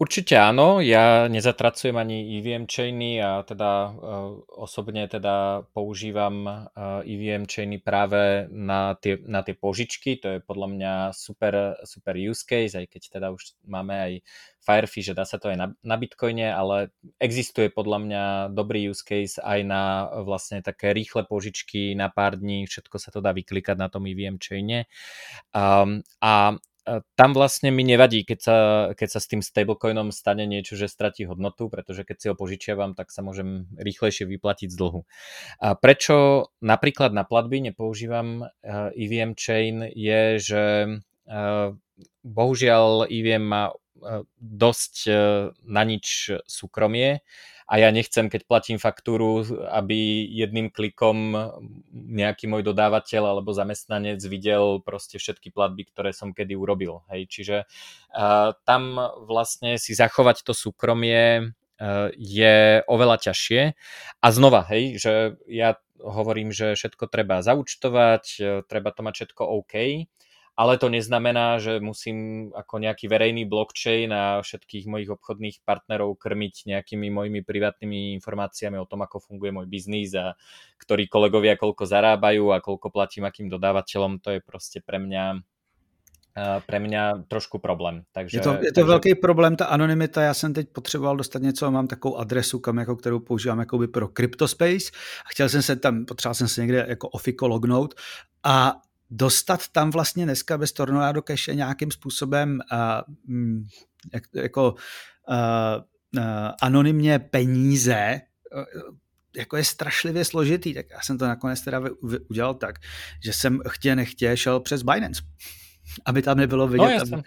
[0.00, 6.64] Určite áno, ja nezatracujem ani EVM chainy a teda uh, osobne teda používam
[7.04, 12.48] EVM chainy práve na tie, na tie požičky, to je podľa mňa super, super use
[12.48, 14.12] case, aj keď teda už máme aj
[14.64, 18.22] Firefish, že dá sa to aj na, na Bitcoine, ale existuje podľa mňa
[18.56, 23.20] dobrý use case aj na vlastne také rýchle požičky na pár dní, všetko sa to
[23.20, 24.88] dá vyklikať na tom EVM chaine.
[25.52, 26.56] Um, a
[27.14, 28.56] tam vlastne mi nevadí, keď sa,
[28.96, 32.96] keď sa s tým stablecoinom stane niečo, že stratí hodnotu, pretože keď si ho požičiavam,
[32.96, 35.04] tak sa môžem rýchlejšie vyplatiť z dlhu.
[35.60, 38.48] A prečo napríklad na platby nepoužívam
[38.96, 40.62] EVM chain je, že
[42.24, 43.64] bohužiaľ EVM má
[44.40, 44.94] dosť
[45.68, 47.20] na nič súkromie
[47.70, 51.38] a ja nechcem, keď platím faktúru, aby jedným klikom
[51.94, 57.06] nejaký môj dodávateľ alebo zamestnanec videl proste všetky platby, ktoré som kedy urobil.
[57.14, 57.30] Hej.
[57.30, 63.62] Čiže uh, tam vlastne si zachovať to súkromie uh, je oveľa ťažšie.
[64.18, 68.24] A znova, hej, že ja hovorím, že všetko treba zaučtovať,
[68.66, 69.74] treba to mať všetko OK,
[70.60, 76.68] ale to neznamená, že musím ako nejaký verejný blockchain a všetkých mojich obchodných partnerov krmiť
[76.68, 80.36] nejakými mojimi privátnymi informáciami o tom, ako funguje môj biznis a
[80.76, 85.40] ktorí kolegovia koľko zarábajú a koľko platím akým dodávateľom, to je proste pre mňa
[86.66, 88.02] pre mě trošku problém.
[88.12, 88.84] Takže, je to, je to takže...
[88.84, 92.96] velký problém, ta anonymita, já jsem teď potřeboval dostat něco, mám takovou adresu, kam jako,
[92.96, 94.90] kterou používám jakoby pro CryptoSpace
[95.26, 97.94] a chtěl jsem se tam, potřeboval jsem se někde jako ofiko lognout
[98.44, 98.74] a
[99.10, 102.78] dostat tam vlastně dneska bez Tornado Cache nějakým způsobem uh,
[104.12, 104.74] jak, jako
[105.28, 105.36] uh,
[106.16, 106.24] uh,
[106.62, 108.20] anonymně peníze,
[108.56, 108.94] uh,
[109.36, 111.82] jako je strašlivě složitý, tak já jsem to nakonec teda
[112.30, 112.78] udělal tak,
[113.24, 115.22] že jsem chtě nechtě šel přes Binance,
[116.04, 117.10] aby tam nebylo vidět.
[117.10, 117.22] No,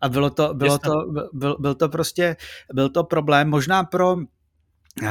[0.00, 0.92] a bylo to, bylo to,
[1.32, 2.36] byl, byl to prostě,
[2.72, 4.16] byl to problém možná pro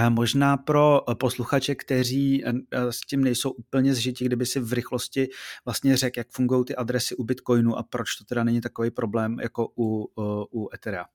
[0.09, 5.27] Možná pro posluchače, kteří eh, s tím nejsou úplně zžití, kdyby si v rychlosti
[5.65, 9.39] vlastně řekl, jak fungují ty adresy u Bitcoinu a proč to teda není takový problém
[9.39, 11.05] jako u, eh, u Etherea.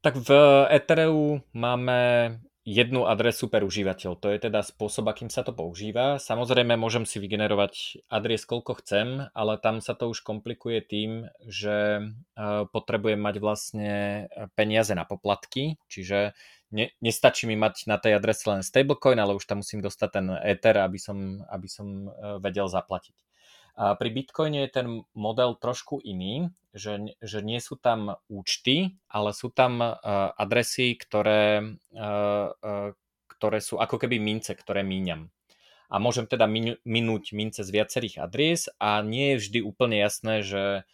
[0.00, 0.30] Tak v
[0.70, 4.18] Ethereu máme jednu adresu per užívateľ.
[4.22, 6.22] To je teda spôsob, akým sa to používa.
[6.22, 12.06] Samozrejme, môžem si vygenerovať adres, koľko chcem, ale tam sa to už komplikuje tým, že
[12.06, 13.90] eh, potrebujem mať vlastne
[14.54, 16.38] peniaze na poplatky, čiže
[16.70, 20.26] ne, nestačí mi mať na tej adrese len stablecoin, ale už tam musím dostať ten
[20.46, 23.14] Ether, aby som, aby som vedel zaplatiť.
[23.72, 29.36] A pri Bitcoine je ten model trošku iný, že, že nie sú tam účty, ale
[29.36, 29.80] sú tam
[30.36, 31.76] adresy, ktoré,
[33.28, 35.28] ktoré sú ako keby mince, ktoré míňam.
[35.92, 36.48] A môžem teda
[36.88, 40.88] minúť mince z viacerých adries a nie je vždy úplne jasné, že,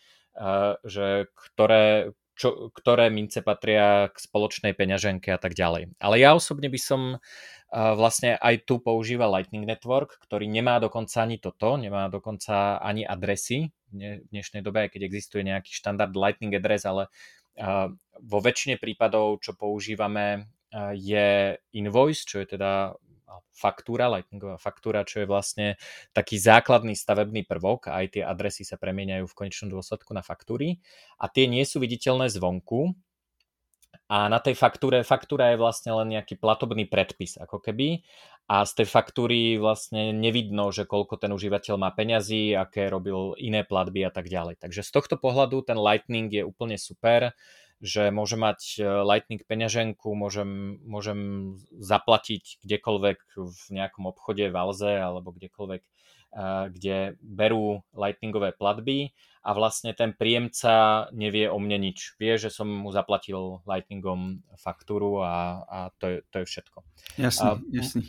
[0.82, 5.98] že ktoré, čo, ktoré mince patria k spoločnej peňaženke a tak ďalej.
[5.98, 7.18] Ale ja osobne by som
[7.68, 13.68] vlastne aj tu používal Lightning Network, ktorý nemá dokonca ani toto, nemá dokonca ani adresy
[13.92, 17.12] v dnešnej dobe, aj keď existuje nejaký štandard Lightning address, ale
[18.22, 20.48] vo väčšine prípadov, čo používame,
[20.96, 22.94] je invoice, čo je teda
[23.52, 25.66] faktúra, lightningová faktúra, čo je vlastne
[26.16, 30.80] taký základný stavebný prvok a aj tie adresy sa premieňajú v konečnom dôsledku na faktúry.
[31.20, 32.96] A tie nie sú viditeľné zvonku.
[34.08, 38.00] A na tej faktúre, faktúra je vlastne len nejaký platobný predpis ako keby.
[38.48, 43.68] A z tej faktúry vlastne nevidno, že koľko ten užívateľ má peňazí, aké robil iné
[43.68, 44.56] platby a tak ďalej.
[44.64, 47.36] Takže z tohto pohľadu ten Lightning je úplne super
[47.78, 55.30] že môžem mať Lightning peňaženku, môžem, môžem zaplatiť kdekoľvek v nejakom obchode v Alze alebo
[55.30, 55.82] kdekoľvek,
[56.74, 59.14] kde berú Lightningové platby
[59.46, 62.18] a vlastne ten príjemca nevie o mne nič.
[62.20, 66.78] Vie, že som mu zaplatil Lightningom faktúru a, a to, je, to je všetko.
[67.16, 68.02] Jasný, a, jasný.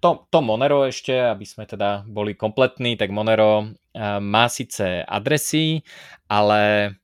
[0.00, 5.84] To, to Monero ešte, aby sme teda boli kompletní, tak Monero uh, má síce adresy,
[6.26, 6.94] ale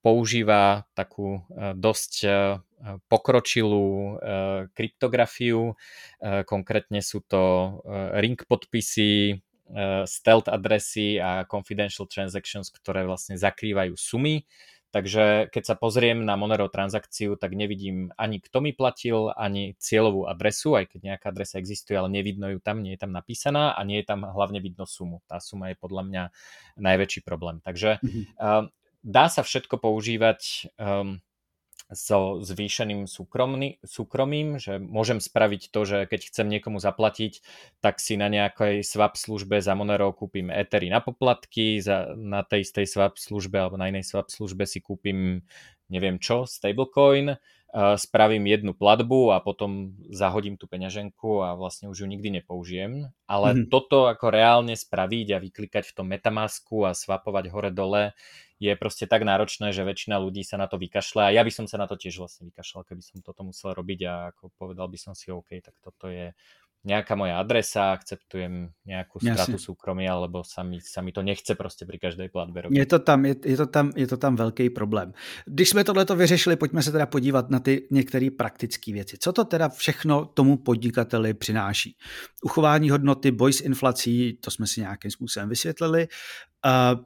[0.00, 2.64] používa takú uh, dosť uh,
[3.12, 4.16] pokročilú
[4.72, 5.76] kryptografiu.
[6.48, 7.76] Konkrétne sú to
[8.16, 9.36] ring podpisy,
[10.08, 14.48] stealth adresy a confidential transactions, ktoré vlastne zakrývajú sumy.
[14.96, 20.24] Takže keď sa pozriem na Monero transakciu, tak nevidím ani kto mi platil, ani cieľovú
[20.24, 23.80] adresu, aj keď nejaká adresa existuje, ale nevidno ju tam, nie je tam napísaná a
[23.84, 25.20] nie je tam hlavne vidno sumu.
[25.28, 26.22] Tá suma je podľa mňa
[26.80, 27.60] najväčší problém.
[27.60, 28.72] Takže uh,
[29.02, 31.20] dá sa všetko používať um,
[31.90, 37.42] so zvýšeným súkromný, súkromím, že môžem spraviť to, že keď chcem niekomu zaplatiť,
[37.82, 42.62] tak si na nejakej swap službe za Monero kúpim Ethery na poplatky, za, na tej
[42.62, 45.42] istej swap službe alebo na inej swap službe si kúpim
[45.90, 52.02] neviem čo, stablecoin, uh, spravím jednu platbu a potom zahodím tú peňaženku a vlastne už
[52.02, 53.10] ju nikdy nepoužijem.
[53.26, 53.68] Ale mm-hmm.
[53.74, 58.14] toto ako reálne spraviť a vyklikať v tom Metamasku a swapovať hore-dole
[58.60, 61.64] je proste tak náročné, že väčšina ľudí sa na to vykašľa a ja by som
[61.64, 64.98] sa na to tiež vlastne vykašľal, keby som toto musel robiť a ako povedal by
[65.00, 66.36] som si, OK, tak toto je
[66.80, 71.84] nejaká moja adresa, akceptujem nejakú stratu súkromia, alebo sa mi, sa mi to nechce prostě
[71.84, 72.78] pri každé platbe robiť.
[72.78, 75.12] Je to tam, je, je, to tam, je to tam velký problém.
[75.44, 79.16] Když jsme tohleto vyřešili, pojďme se teda podívat na ty některé praktické věci.
[79.20, 81.96] Co to teda všechno tomu podnikateli přináší?
[82.42, 86.08] Uchování hodnoty, boj s inflací, to jsme si nějakým způsobem vysvětlili.
[86.64, 87.04] Uh,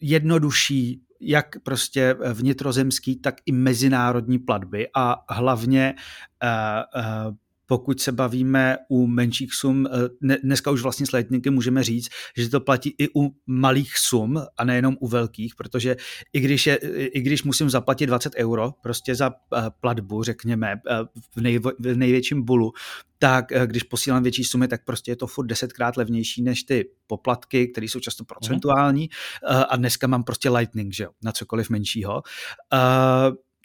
[0.00, 5.94] jednodušší jak prostě vnitrozemský, tak i mezinárodní platby a hlavně
[6.42, 7.34] uh, uh,
[7.70, 12.48] pokud se bavíme u menších sum, eh, dneska už vlastně s Lightningem můžeme říct, že
[12.48, 15.96] to platí i u malých sum a nejenom u velkých, protože
[16.32, 21.04] i když, je, i když musím zaplatit 20 euro prostě za eh, platbu, řekněme, eh,
[21.36, 22.72] v, nej, v největším bulu,
[23.18, 27.68] tak když posílám větší sumy, tak prostě je to furt desetkrát levnější než ty poplatky,
[27.68, 29.62] které jsou často procentuální mm.
[29.68, 32.22] a dneska mám prostě Lightning, že jo, na cokoliv menšího.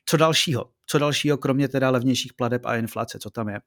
[0.05, 0.69] Co dalšího?
[0.85, 3.59] Co dalšího, kromě teda levnějších pladeb a inflace, co tam je?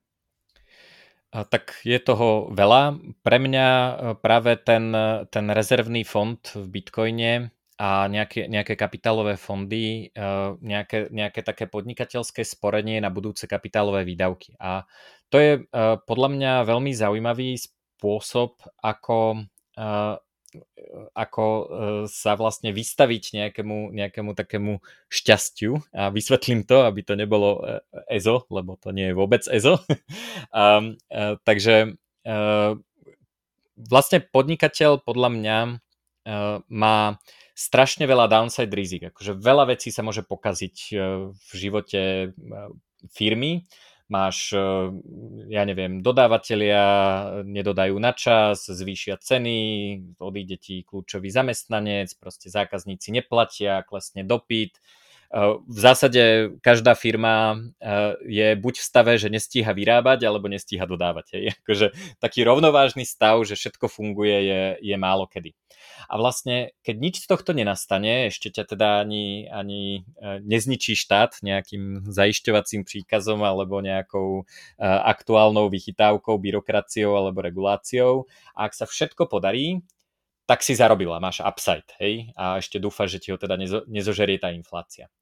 [1.29, 2.97] Tak je toho veľa.
[3.21, 4.89] Pre mňa e, práve ten,
[5.29, 10.25] ten rezervný fond v Bitcoine a nejaké, nejaké kapitálové fondy, e,
[10.65, 14.57] nejaké, nejaké také podnikateľské sporenie na budúce kapitálové výdavky.
[14.57, 14.89] A
[15.29, 15.63] to je e,
[16.01, 19.45] podľa mňa veľmi zaujímavý spôsob, ako
[21.15, 21.65] ako e,
[22.09, 24.81] sa vlastne vystaviť nejakému, nejakému takému
[25.13, 25.79] šťastiu.
[25.93, 29.79] A vysvetlím to, aby to nebolo EZO, lebo to nie je vôbec EZO.
[29.83, 29.85] a,
[30.53, 30.65] a,
[31.43, 32.79] takže a, e,
[33.79, 36.37] vlastne podnikateľ podľa mňa a, e,
[36.71, 37.19] má
[37.59, 40.77] strašne veľa downside rizik, akože veľa vecí sa môže pokaziť
[41.35, 42.31] v živote
[43.11, 43.67] firmy,
[44.09, 44.61] máš, eh,
[45.53, 46.83] ja neviem, dodávateľia
[47.45, 49.61] nedodajú na čas, zvýšia ceny,
[50.19, 54.81] odíde ti kľúčový zamestnanec, proste zákazníci neplatia, klesne dopyt,
[55.69, 61.27] v zásade každá firma eh, je buď v stave, že nestíha vyrábať, alebo nestíha dodávať.
[61.37, 61.45] Hej.
[61.61, 65.53] Akože taký rovnovážny stav, že všetko funguje, je, je málo kedy.
[66.07, 71.43] A vlastne, keď nič z tohto nenastane, ešte ťa teda ani, ani eh, nezničí štát
[71.43, 78.31] nejakým zajišťovacím príkazom alebo nejakou eh, aktuálnou vychytávkou, byrokraciou alebo reguláciou.
[78.55, 79.83] A ak sa všetko podarí,
[80.49, 84.41] tak si zarobila, máš upside, hej, a ešte dúfaš, že ti ho teda nezo, nezožerie
[84.41, 85.13] tá inflácia.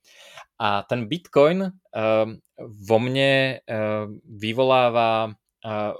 [0.54, 2.30] A ten Bitcoin uh,
[2.62, 5.34] vo mne uh, vyvoláva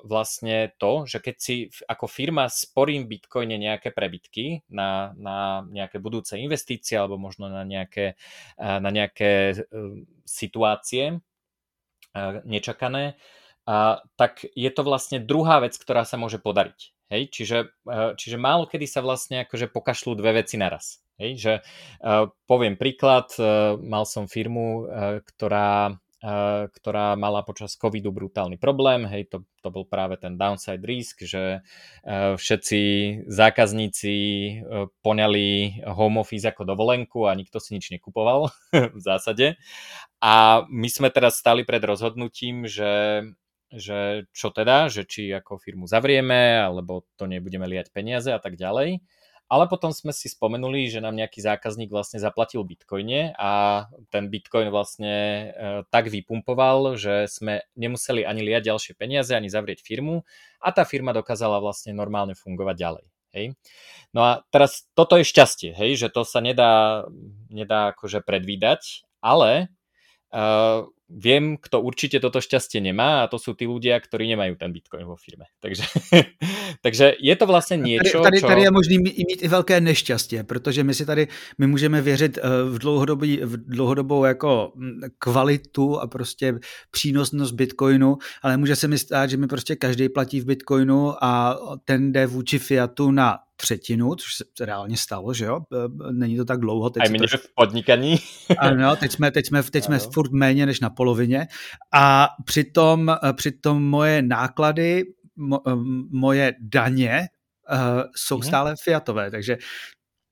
[0.07, 6.39] vlastne to, že keď si ako firma sporím Bitcoine nejaké prebytky na, na nejaké budúce
[6.39, 8.15] investície alebo možno na nejaké,
[8.59, 13.19] na nejaké uh, situácie uh, nečakané,
[14.15, 16.95] tak je to vlastne druhá vec, ktorá sa môže podariť.
[17.11, 17.59] Hej, čiže,
[17.91, 21.03] eh, čiže málo kedy sa vlastne akože pokašľú dve veci naraz.
[21.17, 21.55] Hej, že
[22.45, 23.33] poviem príklad,
[23.81, 24.85] mal som firmu,
[25.25, 25.97] ktorá,
[26.73, 31.61] ktorá mala počas covidu brutálny problém, hej, to, to bol práve ten downside risk, že
[31.61, 32.81] uh, všetci
[33.29, 38.49] zákazníci uh, poňali home office ako dovolenku a nikto si nič nekupoval
[38.97, 39.61] v zásade.
[40.25, 43.23] A my sme teraz stali pred rozhodnutím, že
[43.67, 48.55] že čo teda, že či ako firmu zavrieme, alebo to nebudeme liať peniaze a tak
[48.55, 49.03] ďalej.
[49.47, 54.75] Ale potom sme si spomenuli, že nám nejaký zákazník vlastne zaplatil bitcoine a ten bitcoin
[54.75, 55.47] vlastne e,
[55.87, 60.27] tak vypumpoval, že sme nemuseli ani liať ďalšie peniaze, ani zavrieť firmu
[60.59, 63.07] a tá firma dokázala vlastne normálne fungovať ďalej.
[63.37, 63.47] Hej.
[64.17, 67.05] No a teraz toto je šťastie, hej, že to sa nedá,
[67.53, 69.69] nedá akože predvídať, ale
[70.33, 74.75] uh, viem, kto určite toto šťastie nemá a to sú tí ľudia, ktorí nemajú ten
[74.75, 75.47] Bitcoin vo firme.
[75.61, 75.83] Takže,
[76.85, 80.85] takže je to vlastně něco, tady, tady, tady je možný mít i velké nešťastie, protože
[80.85, 82.41] my si tady, my můžeme věřit eh,
[82.71, 86.59] v, dlouhodobý, v dlouhodobou jako hm, kvalitu a prostě
[86.91, 91.59] přínosnost Bitcoinu, ale může se mi stát, že mi prostě každý platí v Bitcoinu a
[91.85, 95.61] ten jde vůči Fiatu na třetinu, což se reálně stalo, že jo?
[96.11, 96.91] Není to tak dlouho.
[96.91, 97.49] Teď A trošku...
[97.49, 98.17] v podnikaní.
[98.59, 101.47] ano, teď jsme, teď jsme, teď jsme furt méně než na polovině.
[101.93, 105.05] A přitom, přitom moje náklady,
[105.37, 105.61] mo,
[106.11, 107.29] moje daně
[107.73, 108.47] uh, jsou mm-hmm.
[108.47, 109.57] stále fiatové, takže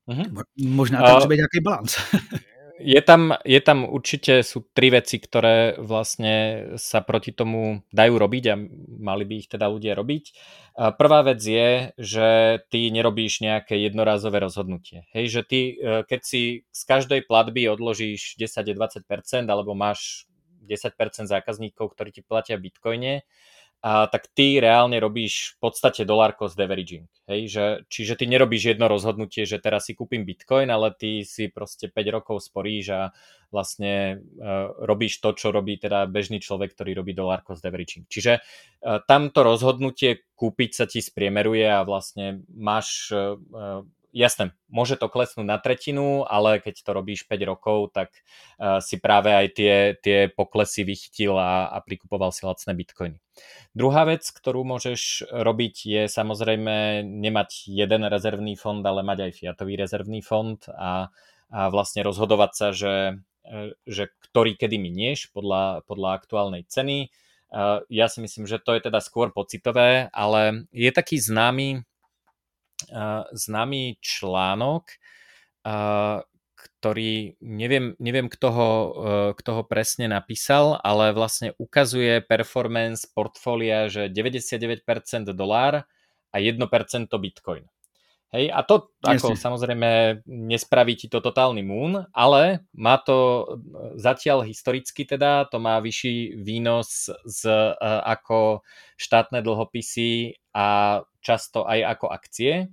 [0.09, 0.43] mm-hmm.
[0.65, 1.95] možná tam může být nějaký balans.
[2.79, 8.43] je tam, je tam určite sú tri veci, ktoré vlastne sa proti tomu dajú robiť
[8.51, 8.55] a
[8.99, 10.23] mali by ich teda ľudia robiť.
[10.99, 12.27] Prvá vec je, že
[12.67, 15.07] ty nerobíš nejaké jednorázové rozhodnutie.
[15.15, 19.07] Hej, že ty, keď si z každej platby odložíš 10-20%
[19.47, 20.27] alebo máš
[20.65, 23.23] 10% zákazníkov, ktorí ti platia bitcoine,
[23.85, 27.05] a tak ty reálne robíš v podstate dollar cost averaging.
[27.29, 27.41] Hej?
[27.53, 31.93] Že, čiže ty nerobíš jedno rozhodnutie, že teraz si kúpim bitcoin, ale ty si proste
[31.93, 33.01] 5 rokov sporíš a
[33.53, 38.09] vlastne uh, robíš to, čo robí teda bežný človek, ktorý robí dollar cost averaging.
[38.09, 43.37] Čiže uh, tamto rozhodnutie kúpiť sa ti spriemeruje a vlastne máš uh,
[44.15, 48.95] jasné, môže to klesnúť na tretinu, ale keď to robíš 5 rokov, tak uh, si
[49.03, 53.19] práve aj tie, tie poklesy vychytil a, a prikupoval si lacné bitcoiny.
[53.75, 59.75] Druhá vec, ktorú môžeš robiť, je samozrejme nemať jeden rezervný fond, ale mať aj fiatový
[59.75, 61.11] rezervný fond a,
[61.51, 67.11] a vlastne rozhodovať sa, že, e, že ktorý kedy minieš podľa, podľa aktuálnej ceny.
[67.51, 71.83] Uh, ja si myslím, že to je teda skôr pocitové, ale je taký známy
[73.33, 74.85] známy článok,
[76.65, 78.89] ktorý neviem, neviem kto, ho, e,
[79.37, 84.85] kto ho presne napísal, ale vlastne ukazuje performance portfólia, že 99%
[85.33, 85.85] dolár
[86.29, 86.61] a 1%
[87.17, 87.65] bitcoin.
[88.33, 89.39] Hej, a to ako Jasne.
[89.39, 89.89] samozrejme
[90.27, 93.47] nespraví ti to totálny moon, ale má to
[93.95, 98.65] zatiaľ historicky teda, to má vyšší výnos z, uh, ako
[98.99, 100.65] štátne dlhopisy a
[101.19, 102.71] často aj ako akcie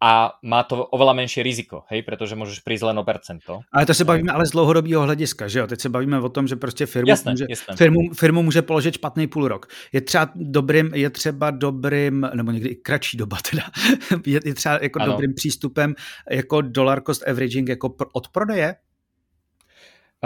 [0.00, 3.60] a má to oveľa menšie riziko, hej, protože můžeš prísť len o percento.
[3.72, 5.66] Ale to se bavíme ale z dlouhodobého hlediska, že jo?
[5.66, 7.76] Teď se bavíme o tom, že prostě firmu, jasné, může, jasné.
[7.76, 9.66] Firmu, firmu může položit špatný půl rok.
[9.92, 13.62] Je třeba dobrým, je třeba dobrým, nebo někdy i kratší doba teda,
[14.26, 15.12] je, je třeba jako ano.
[15.12, 15.94] dobrým přístupem
[16.30, 18.74] jako dollar cost averaging jako od prodeje?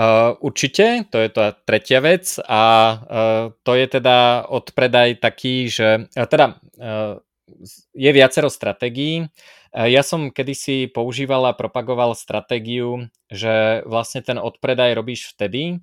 [0.01, 6.09] Uh, určite, to je tá tretia vec a uh, to je teda odpredaj taký, že
[6.09, 6.57] uh, teda
[7.93, 9.29] je viacero stratégií.
[9.71, 15.79] Eh, ja som kedysi používal a propagoval stratégiu, že vlastne ten odpredaj robíš vtedy,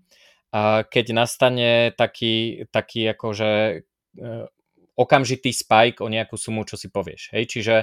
[0.88, 3.52] keď nastane taký, taký akože
[3.84, 4.46] eh,
[4.98, 7.36] okamžitý spike o nejakú sumu, čo si povieš.
[7.38, 7.44] Hej?
[7.54, 7.76] Čiže,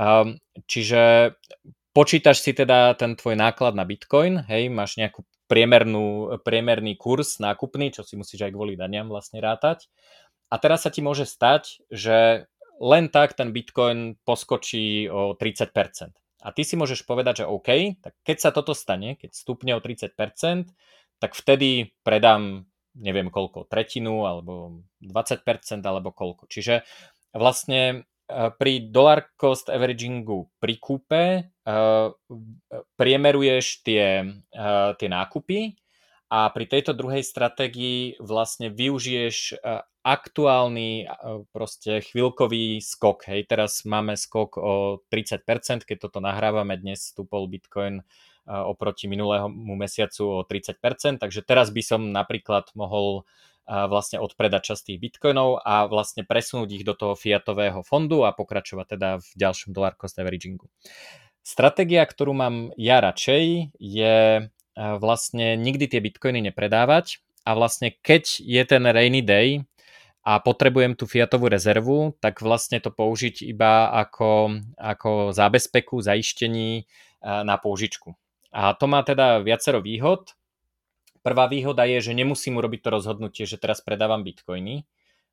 [0.00, 1.34] ehm, čiže
[1.92, 7.94] počítaš si teda ten tvoj náklad na Bitcoin, hej, máš nejakú priemernú, priemerný kurz nákupný,
[7.94, 9.86] čo si musíš aj kvôli daniam vlastne rátať.
[10.50, 12.50] A teraz sa ti môže stať, že
[12.82, 16.10] len tak ten Bitcoin poskočí o 30%.
[16.42, 19.80] A ty si môžeš povedať, že OK, tak keď sa toto stane, keď stupne o
[19.80, 20.74] 30%,
[21.22, 22.66] tak vtedy predám
[22.98, 25.46] neviem koľko, tretinu alebo 20%
[25.86, 26.50] alebo koľko.
[26.50, 26.82] Čiže
[27.34, 31.24] vlastne pri dollar cost averagingu pri kúpe
[32.96, 34.24] priemeruješ tie,
[34.96, 35.76] tie nákupy
[36.32, 39.60] a pri tejto druhej stratégii vlastne využiješ
[40.04, 41.08] aktuálny
[41.52, 43.24] proste chvíľkový skok.
[43.28, 48.04] Hej, teraz máme skok o 30%, keď toto nahrávame, dnes stúpol Bitcoin
[48.44, 53.24] oproti minulému mesiacu o 30%, takže teraz by som napríklad mohol
[53.64, 58.86] vlastne odpredať časť tých bitcoinov a vlastne presunúť ich do toho fiatového fondu a pokračovať
[58.96, 60.68] teda v ďalšom dollar cost averagingu.
[61.44, 64.16] Stratégia, ktorú mám ja radšej, je
[64.76, 69.64] vlastne nikdy tie bitcoiny nepredávať a vlastne keď je ten rainy day,
[70.24, 76.82] a potrebujem tú fiatovú rezervu, tak vlastne to použiť iba ako, ako zábezpeku, zaištení e,
[77.20, 78.16] na použičku.
[78.48, 80.32] A to má teda viacero výhod.
[81.24, 84.84] Prvá výhoda je, že nemusím urobiť to rozhodnutie, že teraz predávam bitcoiny,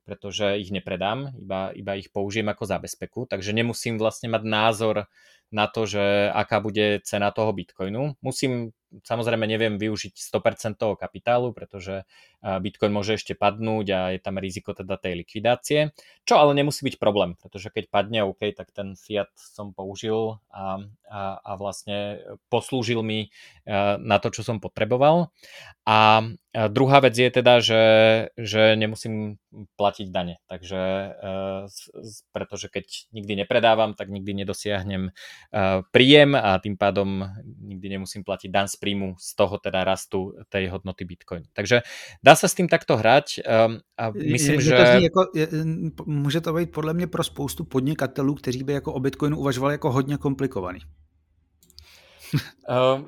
[0.08, 4.96] pretože ich nepredám, iba, iba ich použijem ako zábezpeku, takže nemusím vlastne mať názor
[5.52, 8.16] na to, že aká bude cena toho bitcoinu.
[8.24, 12.04] Musím samozrejme neviem využiť 100% toho kapitálu, pretože
[12.44, 15.96] Bitcoin môže ešte padnúť a je tam riziko teda tej likvidácie,
[16.28, 20.84] čo ale nemusí byť problém, pretože keď padne OK, tak ten fiat som použil a,
[21.08, 22.20] a, a vlastne
[22.52, 23.32] poslúžil mi
[24.02, 25.32] na to, čo som potreboval.
[25.88, 27.84] A druhá vec je teda, že,
[28.36, 29.40] že nemusím
[29.80, 30.82] platiť dane, takže
[32.36, 32.86] pretože keď
[33.16, 35.16] nikdy nepredávam, tak nikdy nedosiahnem
[35.92, 37.28] príjem a tým pádom
[37.62, 41.44] nikdy nemusím platiť dan z príjmu z toho teda rastu tej hodnoty Bitcoin.
[41.54, 41.82] Takže
[42.24, 44.76] dá sa s tým takto hrať um, a myslím, je, že...
[44.76, 45.48] To jako, je,
[46.06, 49.92] může to být podle mě pro spoustu podnikatelů, kteří by jako o Bitcoinu uvažovali jako
[49.92, 50.80] hodně komplikovaný.
[52.70, 53.04] Uh,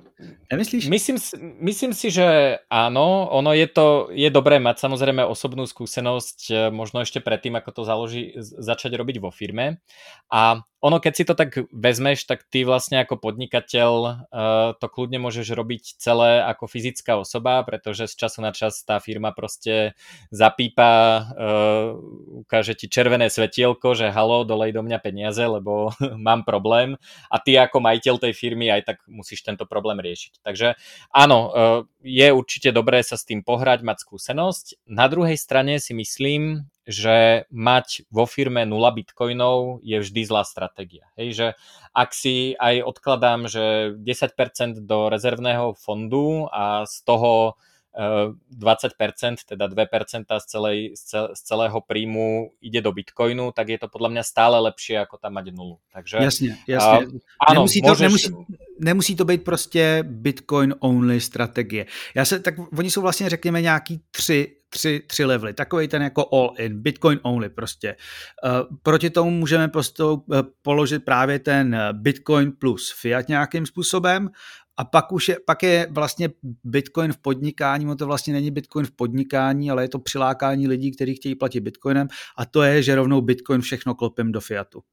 [0.52, 0.92] Nemyslíš?
[0.92, 1.18] Myslím,
[1.64, 3.32] myslím si, že áno.
[3.32, 7.82] Ono je to, je dobré mať samozrejme osobnú skúsenosť, e, možno ešte predtým, ako to
[7.88, 9.80] založí, začať robiť vo firme.
[10.28, 15.16] A ono, keď si to tak vezmeš, tak ty vlastne ako podnikateľ uh, to kľudne
[15.24, 19.96] môžeš robiť celé ako fyzická osoba, pretože z času na čas tá firma proste
[20.28, 21.96] zapípa, uh,
[22.44, 25.96] ukáže ti červené svetielko, že halo, dolej do mňa peniaze, lebo
[26.28, 27.00] mám problém
[27.32, 30.44] a ty ako majiteľ tej firmy aj tak musíš tento problém riešiť.
[30.44, 30.76] Takže
[31.16, 31.54] áno, uh,
[32.04, 34.84] je určite dobré sa s tým pohrať, mať skúsenosť.
[34.92, 41.08] Na druhej strane si myslím, že mať vo firme 0 bitcoinov je vždy zlá stratégia.
[41.16, 41.48] Hej, že
[41.96, 47.56] ak si aj odkladám, že 10% do rezervného fondu a z toho
[47.94, 50.78] 20%, teda 2% z, celej,
[51.34, 55.38] z celého príjmu ide do Bitcoinu, tak je to podľa mňa stále lepšie, ako tam
[55.38, 55.78] mať nulu.
[55.94, 56.58] Takže, jasně.
[56.80, 57.06] A,
[57.50, 58.02] áno, nemusí, to, môžeš...
[58.02, 58.30] nemusí,
[58.80, 61.86] nemusí to být prostě Bitcoin only strategie.
[62.16, 66.30] Já se, tak oni jsou vlastně, řekněme, nějaký tři tři, tři levely, takový ten jako
[66.32, 67.96] all in, Bitcoin only prostě.
[68.44, 70.20] Uh, proti tomu můžeme prostě uh,
[70.62, 74.30] položit právě ten Bitcoin plus fiat nějakým způsobem
[74.78, 76.30] a pak už je, pak je vlastně
[76.64, 80.92] Bitcoin v podnikání, no to vlastně není Bitcoin v podnikání, ale je to přilákání lidí,
[80.92, 82.08] kteří chtějí platit Bitcoinem
[82.38, 84.84] a to je, že rovnou Bitcoin všechno klopem do fiatu.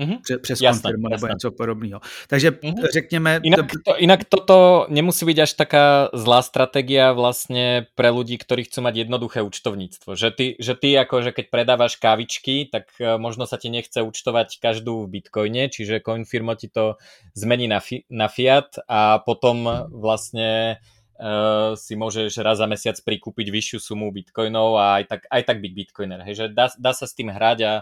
[0.00, 0.42] Mm-hmm.
[0.42, 2.00] Přes jasné, konfirmu nebo něco podobného.
[2.28, 2.86] Takže mm-hmm.
[2.92, 3.40] řekněme...
[3.42, 8.82] Inak, to, inak toto nemusí byť až taká zlá stratégia vlastne pre ľudí, ktorí chcú
[8.82, 10.18] mať jednoduché účtovníctvo.
[10.18, 14.02] Že ty, že ty ako, že keď predávaš kávičky, tak e, možno sa ti nechce
[14.02, 16.98] účtovať každú v bitcoine, čiže Coinfirmo ti to
[17.38, 20.82] zmení na, fi, na fiat a potom vlastne
[21.14, 25.62] Uh, si môžeš raz za mesiac prikúpiť vyššiu sumu bitcoinov a aj tak, aj tak
[25.62, 26.18] byť bitcoiner.
[26.26, 27.72] Hej, že dá, dá sa s tým hrať a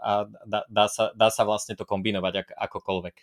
[0.00, 3.16] a dá, dá, sa, dá sa vlastne to kombinovať ak, akokoľvek.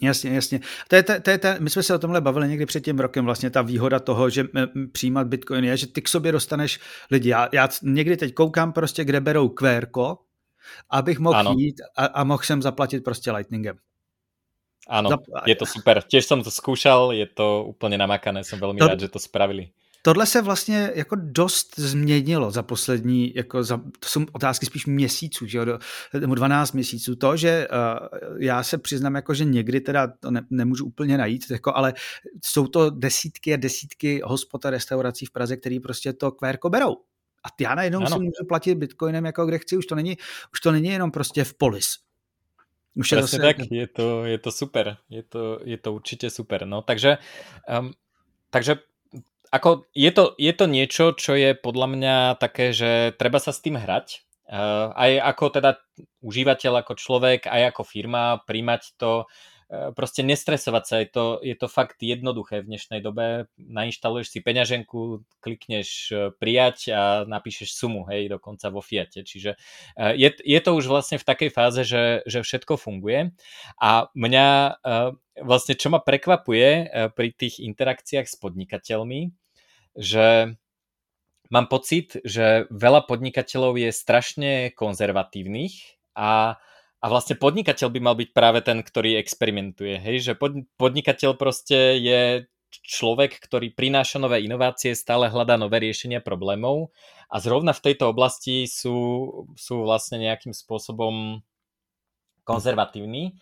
[0.00, 0.60] Jasně, jasně.
[0.88, 3.24] To je, to, to je, my jsme se o tomhle bavili někdy před tím rokem,
[3.24, 4.44] vlastně ta výhoda toho, že
[4.92, 7.28] přijímat Bitcoin je, že ty k sobě dostaneš lidi.
[7.28, 10.18] Já, já někdy teď koukám prostě, kde berou kvérko,
[10.90, 11.54] abych mohl ano.
[11.58, 13.78] jít a, a mohl jsem zaplatit prostě Lightningem.
[14.88, 15.20] Áno, Zap...
[15.44, 16.00] je to super.
[16.00, 19.68] Tiež som to skúšal, je to úplne namakané, som veľmi to, rád, že to spravili
[20.08, 25.46] tohle se vlastně jako dost změnilo za poslední, jako za, to jsou otázky spíš měsíců,
[25.46, 25.78] že jo, do,
[26.34, 27.16] 12 měsíců.
[27.16, 31.50] To, že uh, já se přiznám, jako, že někdy teda to ne, nemůžu úplně najít,
[31.50, 31.94] jako, ale
[32.44, 36.92] jsou to desítky a desítky hospod a restaurací v Praze, který prostě to kvérko berou.
[37.44, 38.08] A já najednou ano.
[38.08, 40.16] si můžu platit bitcoinem, jako kde chci, už to není,
[40.52, 41.88] už to není jenom prostě v polis.
[42.94, 43.38] Už je, zase...
[43.38, 46.66] tak, je to, je to super, je to, je to určite super.
[46.66, 47.18] No, takže,
[47.80, 47.92] um,
[48.50, 48.76] takže
[49.50, 53.62] ako je to, je to niečo, čo je podľa mňa také, že treba sa s
[53.64, 54.24] tým hrať.
[54.48, 55.70] Uh, aj ako teda
[56.24, 61.52] užívateľ, ako človek, aj ako firma, príjmať to, uh, proste nestresovať sa, je to, je
[61.52, 63.52] to fakt jednoduché v dnešnej dobe.
[63.60, 69.20] Nainštaluješ si peňaženku, klikneš uh, prijať a napíšeš sumu, hej, dokonca vo Fiate.
[69.20, 69.60] Čiže
[70.00, 73.36] uh, je, je to už vlastne v takej fáze, že, že všetko funguje.
[73.84, 74.80] A mňa
[75.42, 79.30] vlastne čo ma prekvapuje eh, pri tých interakciách s podnikateľmi,
[79.98, 80.56] že
[81.50, 86.60] mám pocit, že veľa podnikateľov je strašne konzervatívnych a,
[87.00, 89.96] a vlastne podnikateľ by mal byť práve ten, ktorý experimentuje.
[89.98, 90.16] Hej?
[90.30, 92.20] Že pod, podnikateľ proste je
[92.68, 96.92] človek, ktorý prináša nové inovácie, stále hľadá nové riešenia problémov
[97.32, 98.96] a zrovna v tejto oblasti sú,
[99.56, 101.40] sú vlastne nejakým spôsobom
[102.44, 103.36] konzervatívni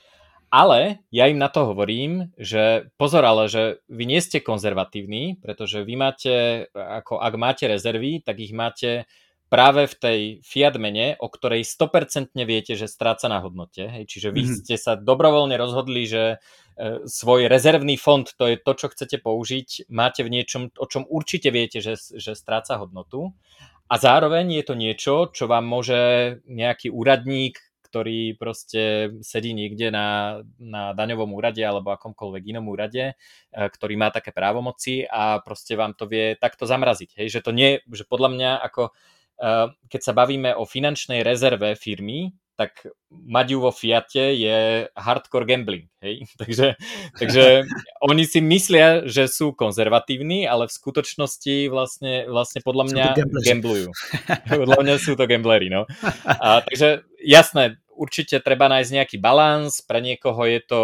[0.50, 5.82] ale ja im na to hovorím, že pozor ale, že vy nie ste konzervatívni, pretože
[5.82, 6.34] vy máte,
[6.72, 9.10] ako ak máte rezervy, tak ich máte
[9.46, 13.86] práve v tej fiat mene, o ktorej 100% viete, že stráca na hodnote.
[13.86, 14.04] Hej?
[14.10, 14.58] Čiže vy mm-hmm.
[14.62, 19.86] ste sa dobrovoľne rozhodli, že e, svoj rezervný fond, to je to, čo chcete použiť,
[19.90, 23.30] máte v niečom, o čom určite viete, že, že stráca hodnotu.
[23.86, 30.42] A zároveň je to niečo, čo vám môže nejaký úradník ktorý proste sedí niekde na,
[30.58, 33.14] na daňovom úrade alebo akomkoľvek inom úrade,
[33.54, 37.22] ktorý má také právomoci a proste vám to vie takto zamraziť.
[37.22, 37.38] Hej?
[37.38, 38.90] Že to nie, že podľa mňa ako
[39.92, 45.86] keď sa bavíme o finančnej rezerve firmy, tak mať ju vo Fiate je hardcore gambling.
[46.00, 46.24] Hej?
[46.40, 46.80] takže,
[47.20, 47.68] takže
[48.00, 53.06] oni si myslia, že sú konzervatívni, ale v skutočnosti vlastne, vlastne podľa mňa
[53.44, 53.92] gamblujú.
[54.64, 55.68] podľa mňa sú to gamblery.
[55.68, 55.84] No.
[56.24, 60.80] A, takže jasné, určite treba nájsť nejaký balans, pre niekoho je to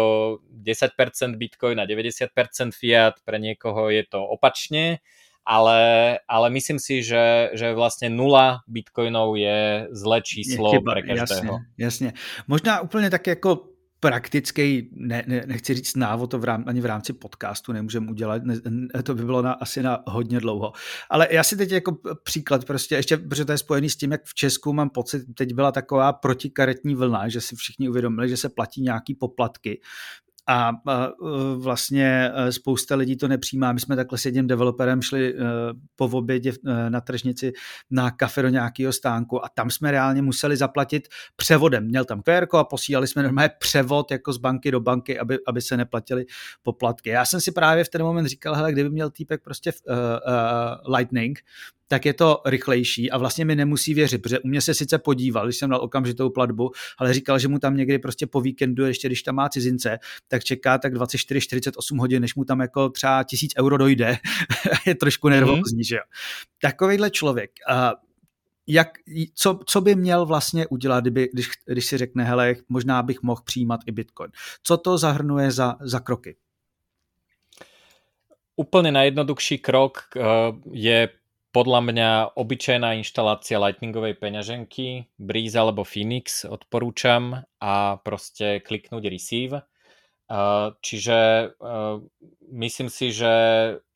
[0.49, 0.93] 10%
[1.41, 2.29] Bitcoin a 90%
[2.73, 5.01] Fiat, pre niekoho je to opačne
[5.45, 11.01] ale, ale myslím si, že, že vlastně nula bitcoinov je zlé číslo je chyba, pre
[11.01, 11.53] každého.
[11.77, 12.13] Jasně, jasně.
[12.47, 13.73] Možná úplně tak jako
[14.03, 18.41] praktický, ne, ne, nechci říct návod, to v rám, ani v rámci podcastu nemůžeme udělat,
[18.43, 20.73] ne, to by bylo na, asi na hodně dlouho.
[21.09, 24.21] Ale já si teď jako příklad prostě, ještě, protože to je spojený s tím, jak
[24.25, 28.49] v Česku mám pocit, teď byla taková protikaretní vlna, že si všichni uvědomili, že se
[28.49, 29.81] platí nějaký poplatky
[30.47, 31.09] a, a
[31.55, 33.73] vlastně e, spousta lidí to nepřijímá.
[33.73, 35.35] My jsme takhle s jedním developerem šli e,
[35.95, 37.53] po obědě e, na tržnici
[37.91, 41.85] na kafe do nějakého stánku a tam jsme reálně museli zaplatit převodem.
[41.85, 45.61] Měl tam QR a posílali jsme normálně převod jako z banky do banky, aby, aby
[45.61, 46.25] se neplatili
[46.63, 47.09] poplatky.
[47.09, 50.95] Já jsem si právě v ten moment říkal, hele, kdyby měl týpek prostě uh, uh,
[50.95, 51.39] Lightning,
[51.93, 55.45] tak je to rychlejší a vlastně mi nemusí věřit, protože u mě se sice podíval,
[55.45, 59.07] když jsem dal okamžitou platbu, ale říkal, že mu tam někdy prostě po víkendu, ještě
[59.07, 63.51] když tam má cizince, tak čeká tak 24-48 hodin, než mu tam jako třeba tisíc
[63.59, 64.17] euro dojde.
[64.85, 65.87] je trošku nervózní, mm-hmm.
[65.87, 66.01] že jo.
[66.61, 67.75] Takovýhle člověk, uh,
[68.67, 68.97] jak,
[69.33, 73.41] co, co by měl vlastně udělat, kdyby, když, když si řekne, hele, možná bych mohl
[73.45, 74.31] přijímat i Bitcoin.
[74.63, 76.35] Co to zahrnuje za, za kroky?
[78.53, 81.09] Úplne najjednoduchší krok uh, je
[81.53, 89.61] podľa mňa obyčajná inštalácia Lightningovej peňaženky, Breeze alebo Phoenix odporúčam a proste kliknúť Receive.
[90.81, 91.53] Čiže
[92.49, 93.33] myslím si, že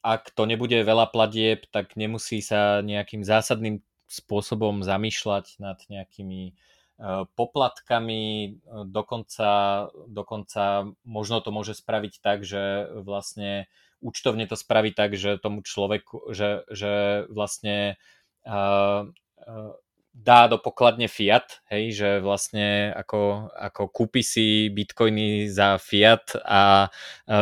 [0.06, 6.54] ak to nebude veľa platieb, tak nemusí sa nejakým zásadným spôsobom zamýšľať nad nejakými
[7.38, 8.58] poplatkami,
[8.90, 9.50] dokonca,
[10.10, 13.70] dokonca možno to môže spraviť tak, že vlastne
[14.02, 18.02] účtovne to spraví tak, že tomu človeku, že, že vlastne
[18.46, 19.10] uh,
[19.46, 19.74] uh,
[20.18, 26.90] dá do pokladne fiat, hej, že vlastne ako, ako kúpi si bitcoiny za fiat a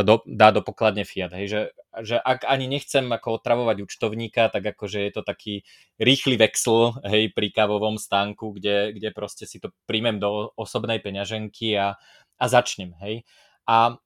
[0.03, 1.61] do, dá do pokladne fiat, hej, že,
[2.03, 5.63] že ak ani nechcem ako otravovať účtovníka, tak akože je to taký
[5.95, 11.79] rýchly vexl, hej, pri kávovom stánku, kde, kde proste si to príjmem do osobnej peňaženky
[11.79, 11.95] a,
[12.35, 13.23] a začnem, hej.
[13.65, 13.97] A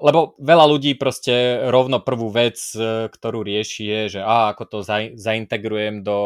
[0.00, 4.78] lebo veľa ľudí proste rovno prvú vec, e, ktorú rieši je, že a, ako to
[5.14, 6.18] zaintegrujem do,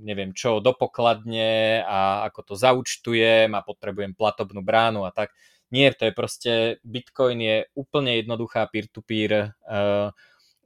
[0.00, 5.36] neviem čo, do pokladne a ako to zaučtujem a potrebujem platobnú bránu a tak.
[5.70, 6.52] Nie, to je proste,
[6.86, 10.14] Bitcoin je úplne jednoduchá peer-to-peer, uh,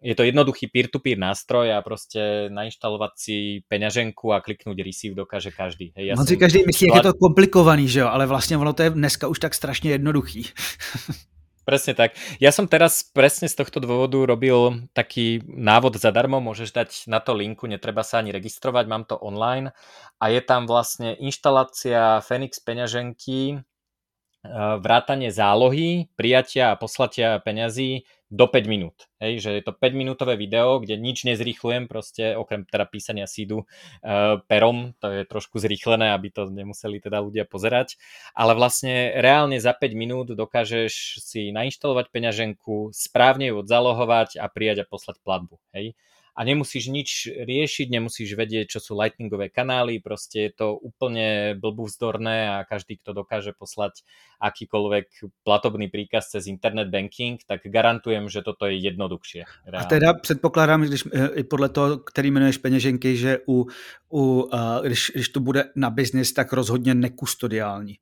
[0.01, 3.37] je to jednoduchý peer-to-peer nástroj a proste nainštalovať si
[3.69, 5.93] peňaženku a kliknúť receive dokáže každý.
[5.97, 8.73] Hej, ja On si každý myslí, jak je to komplikovaný, že jo, ale vlastně ono
[8.73, 10.45] to je dneska už tak strašně jednoduchý.
[11.71, 12.19] Presne tak.
[12.43, 17.31] Ja som teraz presne z tohto dôvodu robil taký návod zadarmo, môžeš dať na to
[17.31, 19.71] linku, netreba sa ani registrovať, mám to online
[20.19, 24.51] a je tam vlastne inštalácia Phoenix peňaženky, eh,
[24.83, 29.11] vrátanie zálohy, prijatia a poslatia peňazí do 5 minút.
[29.19, 33.67] Hej, že je to 5 minútové video, kde nič nezrýchlujem, proste okrem teda písania sídu
[33.67, 37.99] uh, perom, to je trošku zrýchlené, aby to nemuseli teda ľudia pozerať,
[38.39, 44.87] ale vlastne reálne za 5 minút dokážeš si nainštalovať peňaženku, správne ju odzalohovať a prijať
[44.87, 45.59] a poslať platbu.
[45.75, 45.99] Hej
[46.41, 52.49] a nemusíš nič riešiť, nemusíš vedieť, čo sú lightningové kanály, proste je to úplne blbúvzdorné
[52.49, 54.09] a každý, kto dokáže poslať
[54.41, 59.69] akýkoľvek platobný príkaz cez internet banking, tak garantujem, že toto je jednoduchšie.
[59.69, 59.85] Reálne.
[59.85, 61.05] A teda předpokládám, když
[61.37, 63.67] i podle toho, který jmenuješ peněženky, že u,
[64.09, 64.51] u,
[64.83, 68.01] když, když to bude na biznis, tak rozhodně nekustodiální.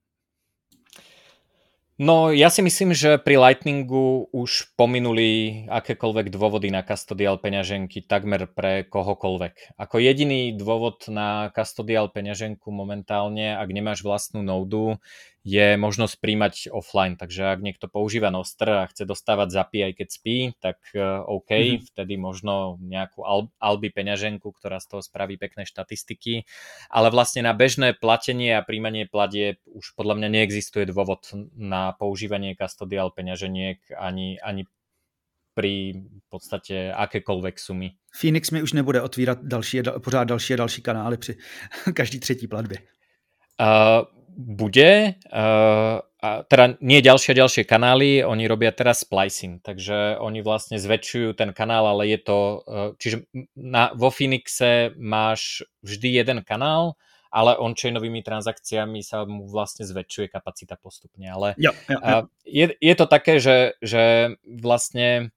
[1.99, 8.47] No, ja si myslím, že pri Lightningu už pominuli akékoľvek dôvody na custodial peňaženky takmer
[8.47, 9.75] pre kohokoľvek.
[9.75, 15.03] Ako jediný dôvod na custodial peňaženku momentálne, ak nemáš vlastnú nódu,
[15.47, 17.15] je možnosť príjmať offline.
[17.15, 21.51] Takže ak niekto používa Nostr a chce dostávať zapy aj keď spí, tak e, OK,
[21.51, 21.85] mm-hmm.
[21.95, 23.23] vtedy možno nejakú
[23.59, 26.45] Albi peňaženku, ktorá z toho spraví pekné štatistiky.
[26.91, 32.59] Ale vlastne na bežné platenie a príjmanie pladie už podľa mňa neexistuje dôvod na používanie
[32.59, 34.67] custodial peňaženiek ani, ani
[35.59, 37.99] pri v podstate akékoľvek sumy.
[38.15, 41.37] Phoenix mi už nebude otvírat další, pořád další a další kanály při
[41.95, 42.79] každý třetí platbě.
[43.59, 50.47] Uh, bude, uh, a teda nie ďalšie ďalšie kanály, oni robia teraz splicing, takže oni
[50.47, 53.27] vlastne zväčšujú ten kanál, ale je to, uh, čiže
[53.59, 56.95] na, vo Phoenixe máš vždy jeden kanál,
[57.35, 61.99] ale on-chainovými transakciami sa mu vlastne zväčšuje kapacita postupne, ale jo, jo.
[61.99, 65.35] Uh, je, je to také, že, že vlastne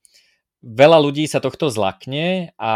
[0.62, 2.74] veľa ľudí sa tohto zlakne a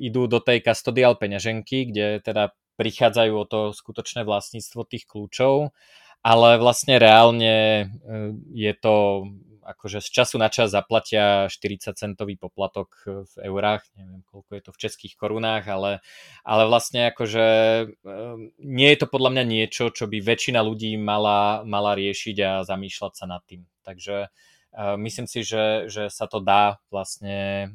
[0.00, 5.72] idú do tej custodial peňaženky, kde teda prichádzajú o to skutočné vlastníctvo tých kľúčov,
[6.20, 8.94] ale vlastne reálne eh, je to
[9.66, 14.70] akože z času na čas zaplatia 40 centový poplatok v eurách, neviem koľko je to
[14.70, 15.98] v českých korunách, ale,
[16.46, 17.46] ale vlastne akože
[17.90, 22.50] eh, nie je to podľa mňa niečo, čo by väčšina ľudí mala, mala riešiť a
[22.62, 23.66] zamýšľať sa nad tým.
[23.82, 24.30] Takže
[24.76, 27.70] myslím si, že, že sa to dá vlastne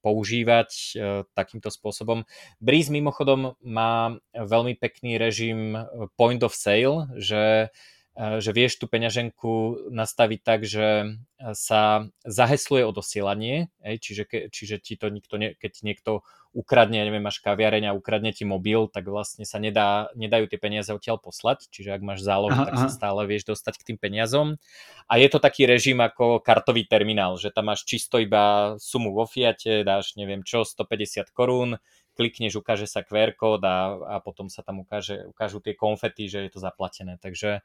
[0.00, 0.88] používať e,
[1.34, 2.24] takýmto spôsobom.
[2.62, 5.80] Breeze mimochodom má veľmi pekný režim e,
[6.14, 7.72] point of sale, že
[8.18, 11.14] že vieš tú peňaženku nastaviť tak, že
[11.54, 17.92] sa zahesluje odosielanie, čiže, čiže ti to nikto, ne, keď niekto ukradne, neviem, máš kaviareň
[17.92, 22.02] a ukradne ti mobil, tak vlastne sa nedá, nedajú tie peniaze odtiaľ poslať, čiže ak
[22.02, 22.82] máš zálohu, aha, tak aha.
[22.82, 24.58] sa stále vieš dostať k tým peniazom.
[25.06, 29.30] A je to taký režim ako kartový terminál, že tam máš čisto iba sumu vo
[29.30, 31.78] fiate, dáš neviem čo, 150 korún,
[32.18, 36.42] klikneš, ukáže sa QR kód a, a potom sa tam ukáže, ukážu tie konfety, že
[36.42, 37.22] je to zaplatené.
[37.22, 37.62] Takže,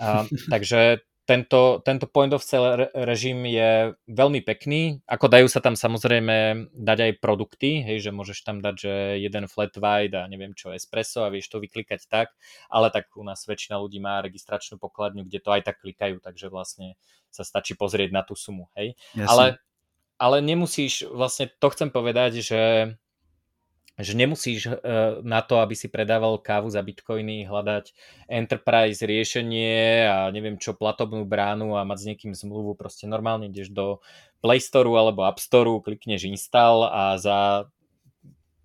[0.00, 4.98] a, takže tento, tento point of sale režim je veľmi pekný.
[5.06, 8.92] Ako dajú sa tam samozrejme dať aj produkty, hej, že môžeš tam dať, že
[9.22, 12.34] jeden flat white a neviem čo, espresso a vieš to vyklikať tak,
[12.66, 16.50] ale tak u nás väčšina ľudí má registračnú pokladňu, kde to aj tak klikajú, takže
[16.50, 16.98] vlastne
[17.30, 18.98] sa stačí pozrieť na tú sumu, hej.
[19.14, 19.62] Ale,
[20.18, 22.60] ale nemusíš, vlastne to chcem povedať, že
[24.00, 24.74] že nemusíš eh,
[25.22, 27.92] na to, aby si predával kávu za bitcoiny, hľadať
[28.26, 32.76] enterprise riešenie a neviem čo, platobnú bránu a mať s niekým zmluvu.
[32.76, 34.00] Proste normálne ideš do
[34.40, 37.68] Play Store alebo App Store, klikneš install a za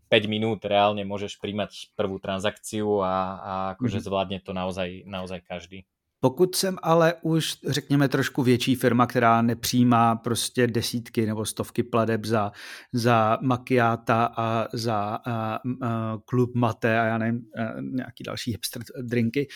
[0.09, 4.07] 5 minút reálne môžeš príjmať prvú transakciu a, a akože mm-hmm.
[4.07, 5.83] zvládne to naozaj, naozaj každý.
[6.25, 12.25] Pokud jsem ale už, řekněme, trošku větší firma, která nepřijímá prostě desítky nebo stovky pladeb
[12.25, 12.51] za,
[12.93, 18.81] za makiáta a za a, a, klub mate a já nevím, a nějaký další hipster
[19.01, 19.47] drinky,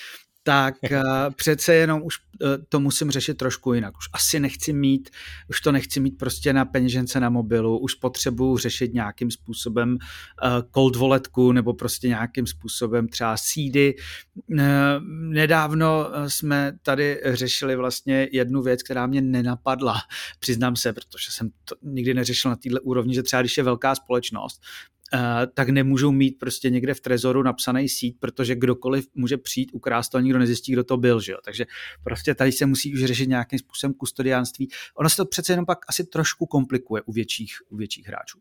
[0.43, 0.99] tak uh,
[1.35, 3.97] přece jenom už uh, to musím řešit trošku jinak.
[3.97, 5.09] Už asi nechci mít,
[5.49, 10.49] už to nechci mít prostě na peněžence na mobilu, už potřebuji řešit nějakým způsobem uh,
[10.73, 13.95] cold walletku nebo prostě nějakým způsobem třeba seedy.
[15.09, 19.95] Nedávno jsme tady řešili vlastně jednu věc, která mě nenapadla,
[20.39, 23.95] přiznám se, protože jsem to nikdy neřešil na této úrovni, že třeba když je velká
[23.95, 24.61] společnost,
[24.99, 24.99] Eh,
[25.53, 30.18] tak nemůžou mít prostě někde v trezoru napsaný sít, protože kdokoliv může přijít, ukrást to
[30.18, 31.22] a nikdo nezjistí, kdo to byl.
[31.22, 31.38] Že jo?
[31.45, 31.66] Takže
[32.03, 34.70] prostě tady se musí už řešit nějakým způsobem kustodiánství.
[34.95, 38.39] Ono se to přece jenom pak asi trošku komplikuje u větších, u větších hráčů.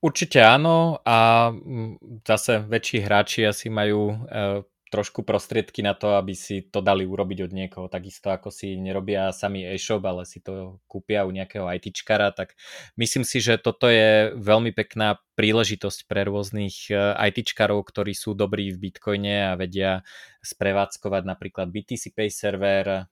[0.00, 6.34] Určite áno a mm, zase väčší hráči asi majú eh, trošku prostriedky na to, aby
[6.34, 7.86] si to dali urobiť od niekoho.
[7.86, 12.58] Takisto ako si nerobia sami e-shop, ale si to kúpia u nejakého ITčkara, tak
[12.98, 16.98] myslím si, že toto je veľmi pekná príležitosť pre rôznych e,
[17.32, 20.04] ITčkarov, ktorí sú dobrí v Bitcoine a vedia
[20.44, 23.02] sprevádzkovať napríklad BTC Pay server, e,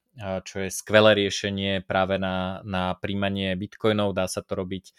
[0.45, 4.13] čo je skvelé riešenie práve na, na príjmanie bitcoinov.
[4.13, 4.93] Dá sa to robiť e,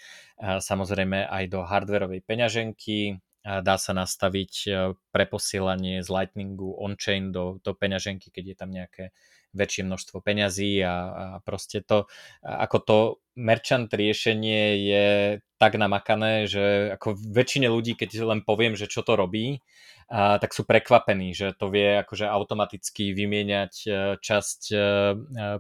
[0.57, 4.71] samozrejme aj do hardwareovej peňaženky, dá sa nastaviť e,
[5.15, 9.03] preposielanie z Lightningu on-chain do, do peňaženky, keď je tam nejaké
[9.53, 12.05] väčšie množstvo peňazí a, a proste to,
[12.43, 12.97] ako to
[13.39, 15.07] merchant riešenie je
[15.59, 19.59] tak namakané, že ako väčšine ľudí, keď len poviem, že čo to robí,
[20.09, 24.79] a, tak sú prekvapení, že to vie akože automaticky vymieňať e, časť e, e,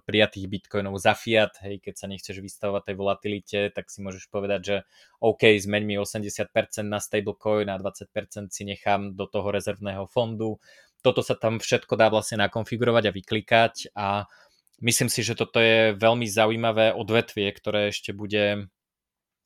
[0.01, 4.61] prijatých bitcoinov za fiat, hej, keď sa nechceš vystavovať tej volatilite, tak si môžeš povedať,
[4.63, 4.75] že
[5.21, 6.49] OK, zmeň mi 80%
[6.87, 10.57] na stablecoin a 20% si nechám do toho rezervného fondu.
[10.99, 14.07] Toto sa tam všetko dá vlastne nakonfigurovať a vyklikať a
[14.83, 18.67] myslím si, že toto je veľmi zaujímavé odvetvie, ktoré ešte bude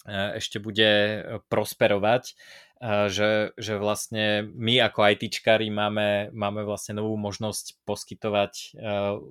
[0.08, 2.36] ešte bude prosperovať
[2.84, 8.76] že, že vlastne my ako ITčkári máme, máme vlastne novú možnosť poskytovať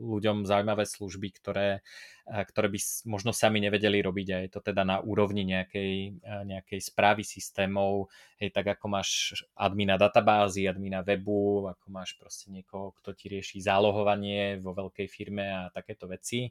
[0.00, 1.84] ľuďom zaujímavé služby, ktoré,
[2.24, 4.28] ktoré by možno sami nevedeli robiť.
[4.32, 8.08] A je to teda na úrovni nejakej, nejakej správy systémov,
[8.40, 13.60] hej, tak ako máš admina databázy, admina webu, ako máš proste niekoho, kto ti rieši
[13.60, 16.48] zálohovanie vo veľkej firme a takéto veci,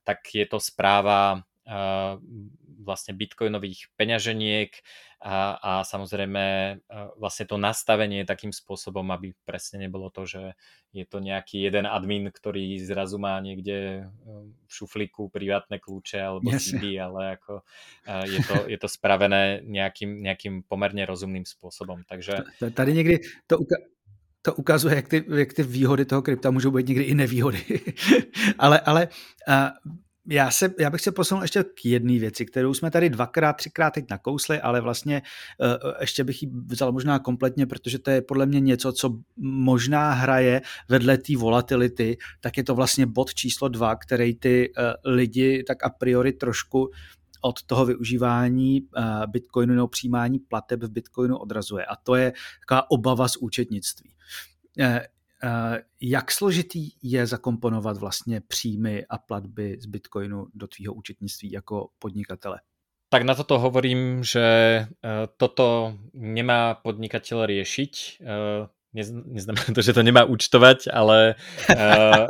[0.00, 1.44] tak je to správa
[2.80, 4.70] vlastne bitcoinových peňaženiek
[5.24, 6.44] a, a samozrejme
[7.16, 10.42] vlastne to nastavenie takým spôsobom, aby presne nebolo to, že
[10.92, 14.06] je to nejaký jeden admin, ktorý zrazu má niekde
[14.66, 16.50] v šuflíku privátne kľúče alebo.
[16.54, 17.64] CD, ale ako
[18.28, 22.04] je to, je to spravené nejakým, nejakým pomerne rozumným spôsobom.
[22.04, 22.44] Takže...
[22.74, 23.56] Tady někdy to,
[24.42, 27.64] to ukazuje, jak ty, jak ty výhody toho krypta můžou být někdy i nevýhody.
[28.58, 29.08] ale ale
[29.48, 29.54] uh,
[30.28, 33.90] já, se, já bych se posunul ještě k jedné věci, kterou jsme tady dvakrát, třikrát
[33.90, 35.22] teď nakousli, ale vlastně
[35.60, 40.12] uh, ještě bych ji vzal možná kompletně, protože to je podle mě něco, co možná
[40.12, 45.64] hraje vedle té volatility, tak je to vlastně bod číslo dva, který ty uh, lidi
[45.66, 46.90] tak a priori trošku
[47.44, 48.80] od toho využívání
[49.26, 51.84] Bitcoinu nebo přijímání plateb v Bitcoinu odrazuje.
[51.84, 54.10] A to je taková obava z účetnictví.
[55.44, 61.88] Uh, jak složitý je zakomponovat vlastně příjmy a platby z Bitcoinu do tvýho účetnictví jako
[61.98, 62.60] podnikatele?
[63.08, 64.42] Tak na toto hovorím, že
[65.36, 68.26] toto nemá podnikateľ riešiť.
[69.30, 71.38] Neznamená to, že to nemá účtovať, ale,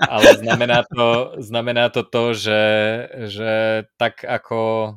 [0.08, 2.64] ale znamená, to, znamená to to, že,
[3.32, 3.52] že
[3.96, 4.92] tak ako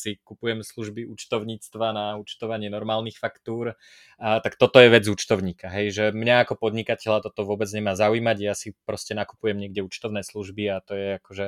[0.00, 3.76] si kupujem služby účtovníctva na účtovanie normálnych faktúr,
[4.16, 5.68] a, tak toto je vec účtovníka.
[5.68, 10.24] Hej, že mňa ako podnikateľa toto vôbec nemá zaujímať, ja si proste nakupujem niekde účtovné
[10.24, 11.46] služby a to je akože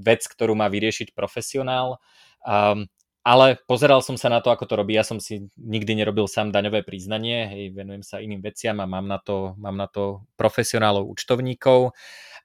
[0.00, 2.00] vec, ktorú má vyriešiť profesionál.
[2.40, 2.88] Um,
[3.20, 4.96] ale pozeral som sa na to, ako to robí.
[4.96, 9.04] Ja som si nikdy nerobil sám daňové priznanie, hej, venujem sa iným veciam a mám
[9.04, 11.92] na to, mám na to profesionálov účtovníkov.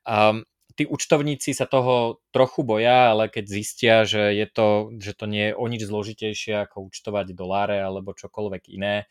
[0.03, 0.43] Um,
[0.75, 5.51] tí účtovníci sa toho trochu boja, ale keď zistia, že, je to, že to nie
[5.51, 9.07] je o nič zložitejšie ako účtovať doláre alebo čokoľvek iné,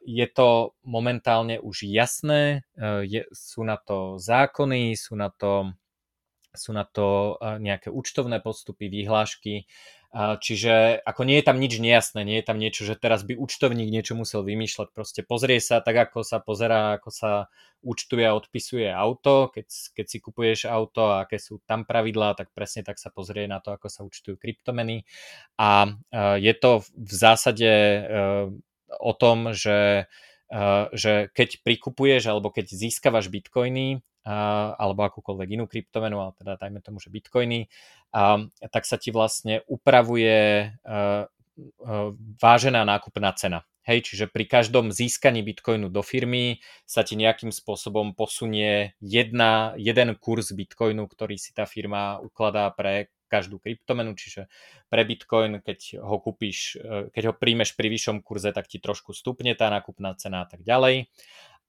[0.00, 5.68] je to momentálne už jasné, e, je, sú na to zákony, sú na to,
[6.56, 9.68] sú na to e, nejaké účtovné postupy, výhlášky
[10.10, 13.94] Čiže ako nie je tam nič nejasné, nie je tam niečo, že teraz by účtovník
[13.94, 14.90] niečo musel vymýšľať.
[14.90, 17.30] Proste pozrie sa tak, ako sa pozerá, ako sa
[17.78, 19.54] účtuje a odpisuje auto.
[19.54, 23.46] Keď, keď si kupuješ auto a aké sú tam pravidlá, tak presne tak sa pozrie
[23.46, 25.06] na to, ako sa účtujú kryptomeny.
[25.62, 25.94] A
[26.42, 28.00] je to v zásade e,
[28.98, 30.10] o tom, že
[30.90, 37.00] že keď prikupuješ alebo keď získavaš bitcoiny alebo akúkoľvek inú kryptomenu, ale teda dajme tomu,
[37.00, 37.68] že bitcoiny,
[38.68, 40.70] tak sa ti vlastne upravuje
[42.40, 43.64] vážená nákupná cena.
[43.80, 50.14] Hej, čiže pri každom získaní bitcoinu do firmy sa ti nejakým spôsobom posunie jedna, jeden
[50.20, 54.50] kurz bitcoinu, ktorý si tá firma ukladá pre každú kryptomenu, čiže
[54.90, 59.14] pre Bitcoin, keď ho kúpiš, e, keď ho príjmeš pri vyššom kurze, tak ti trošku
[59.14, 61.06] stupne tá nákupná cena a tak ďalej.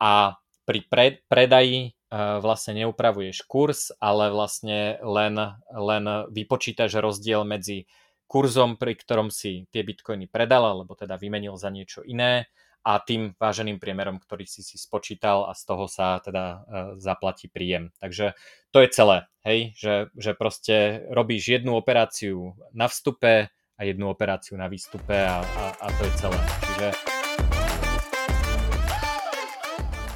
[0.02, 5.39] A pri pre, predaji e, vlastne neupravuješ kurz, ale vlastne len,
[5.72, 7.88] len vypočítaš rozdiel medzi
[8.28, 12.51] kurzom, pri ktorom si tie bitcoiny predal, alebo teda vymenil za niečo iné
[12.82, 16.57] a tým váženým priemerom, ktorý si si spočítal a z toho sa teda e,
[16.97, 17.93] zaplatí príjem.
[18.01, 18.34] Takže
[18.74, 24.57] to je celé, hej, že, že proste robíš jednu operáciu na vstupe a jednu operáciu
[24.57, 26.39] na výstupe a, a, a to je celé.
[26.66, 27.11] Čiže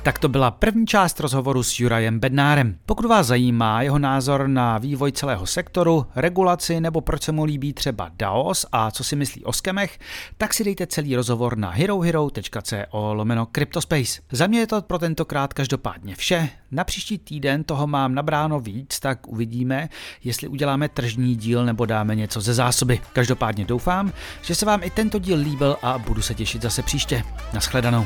[0.05, 2.77] Tak to byla první část rozhovoru s Jurajem Bednárem.
[2.85, 7.73] Pokud vás zajímá jeho názor na vývoj celého sektoru, regulaci nebo proč se mu líbí
[7.73, 9.99] třeba DAOS a co si myslí o skemech,
[10.37, 14.21] tak si dejte celý rozhovor na herohero.co lomeno Cryptospace.
[14.31, 16.49] Za mě je to pro tentokrát každopádně vše.
[16.71, 19.89] Na příští týden toho mám nabráno víc, tak uvidíme,
[20.23, 22.99] jestli uděláme tržní díl nebo dáme něco ze zásoby.
[23.13, 27.23] Každopádně doufám, že se vám i tento díl líbil a budu se těšit zase příště.
[27.53, 28.05] Naschledanou.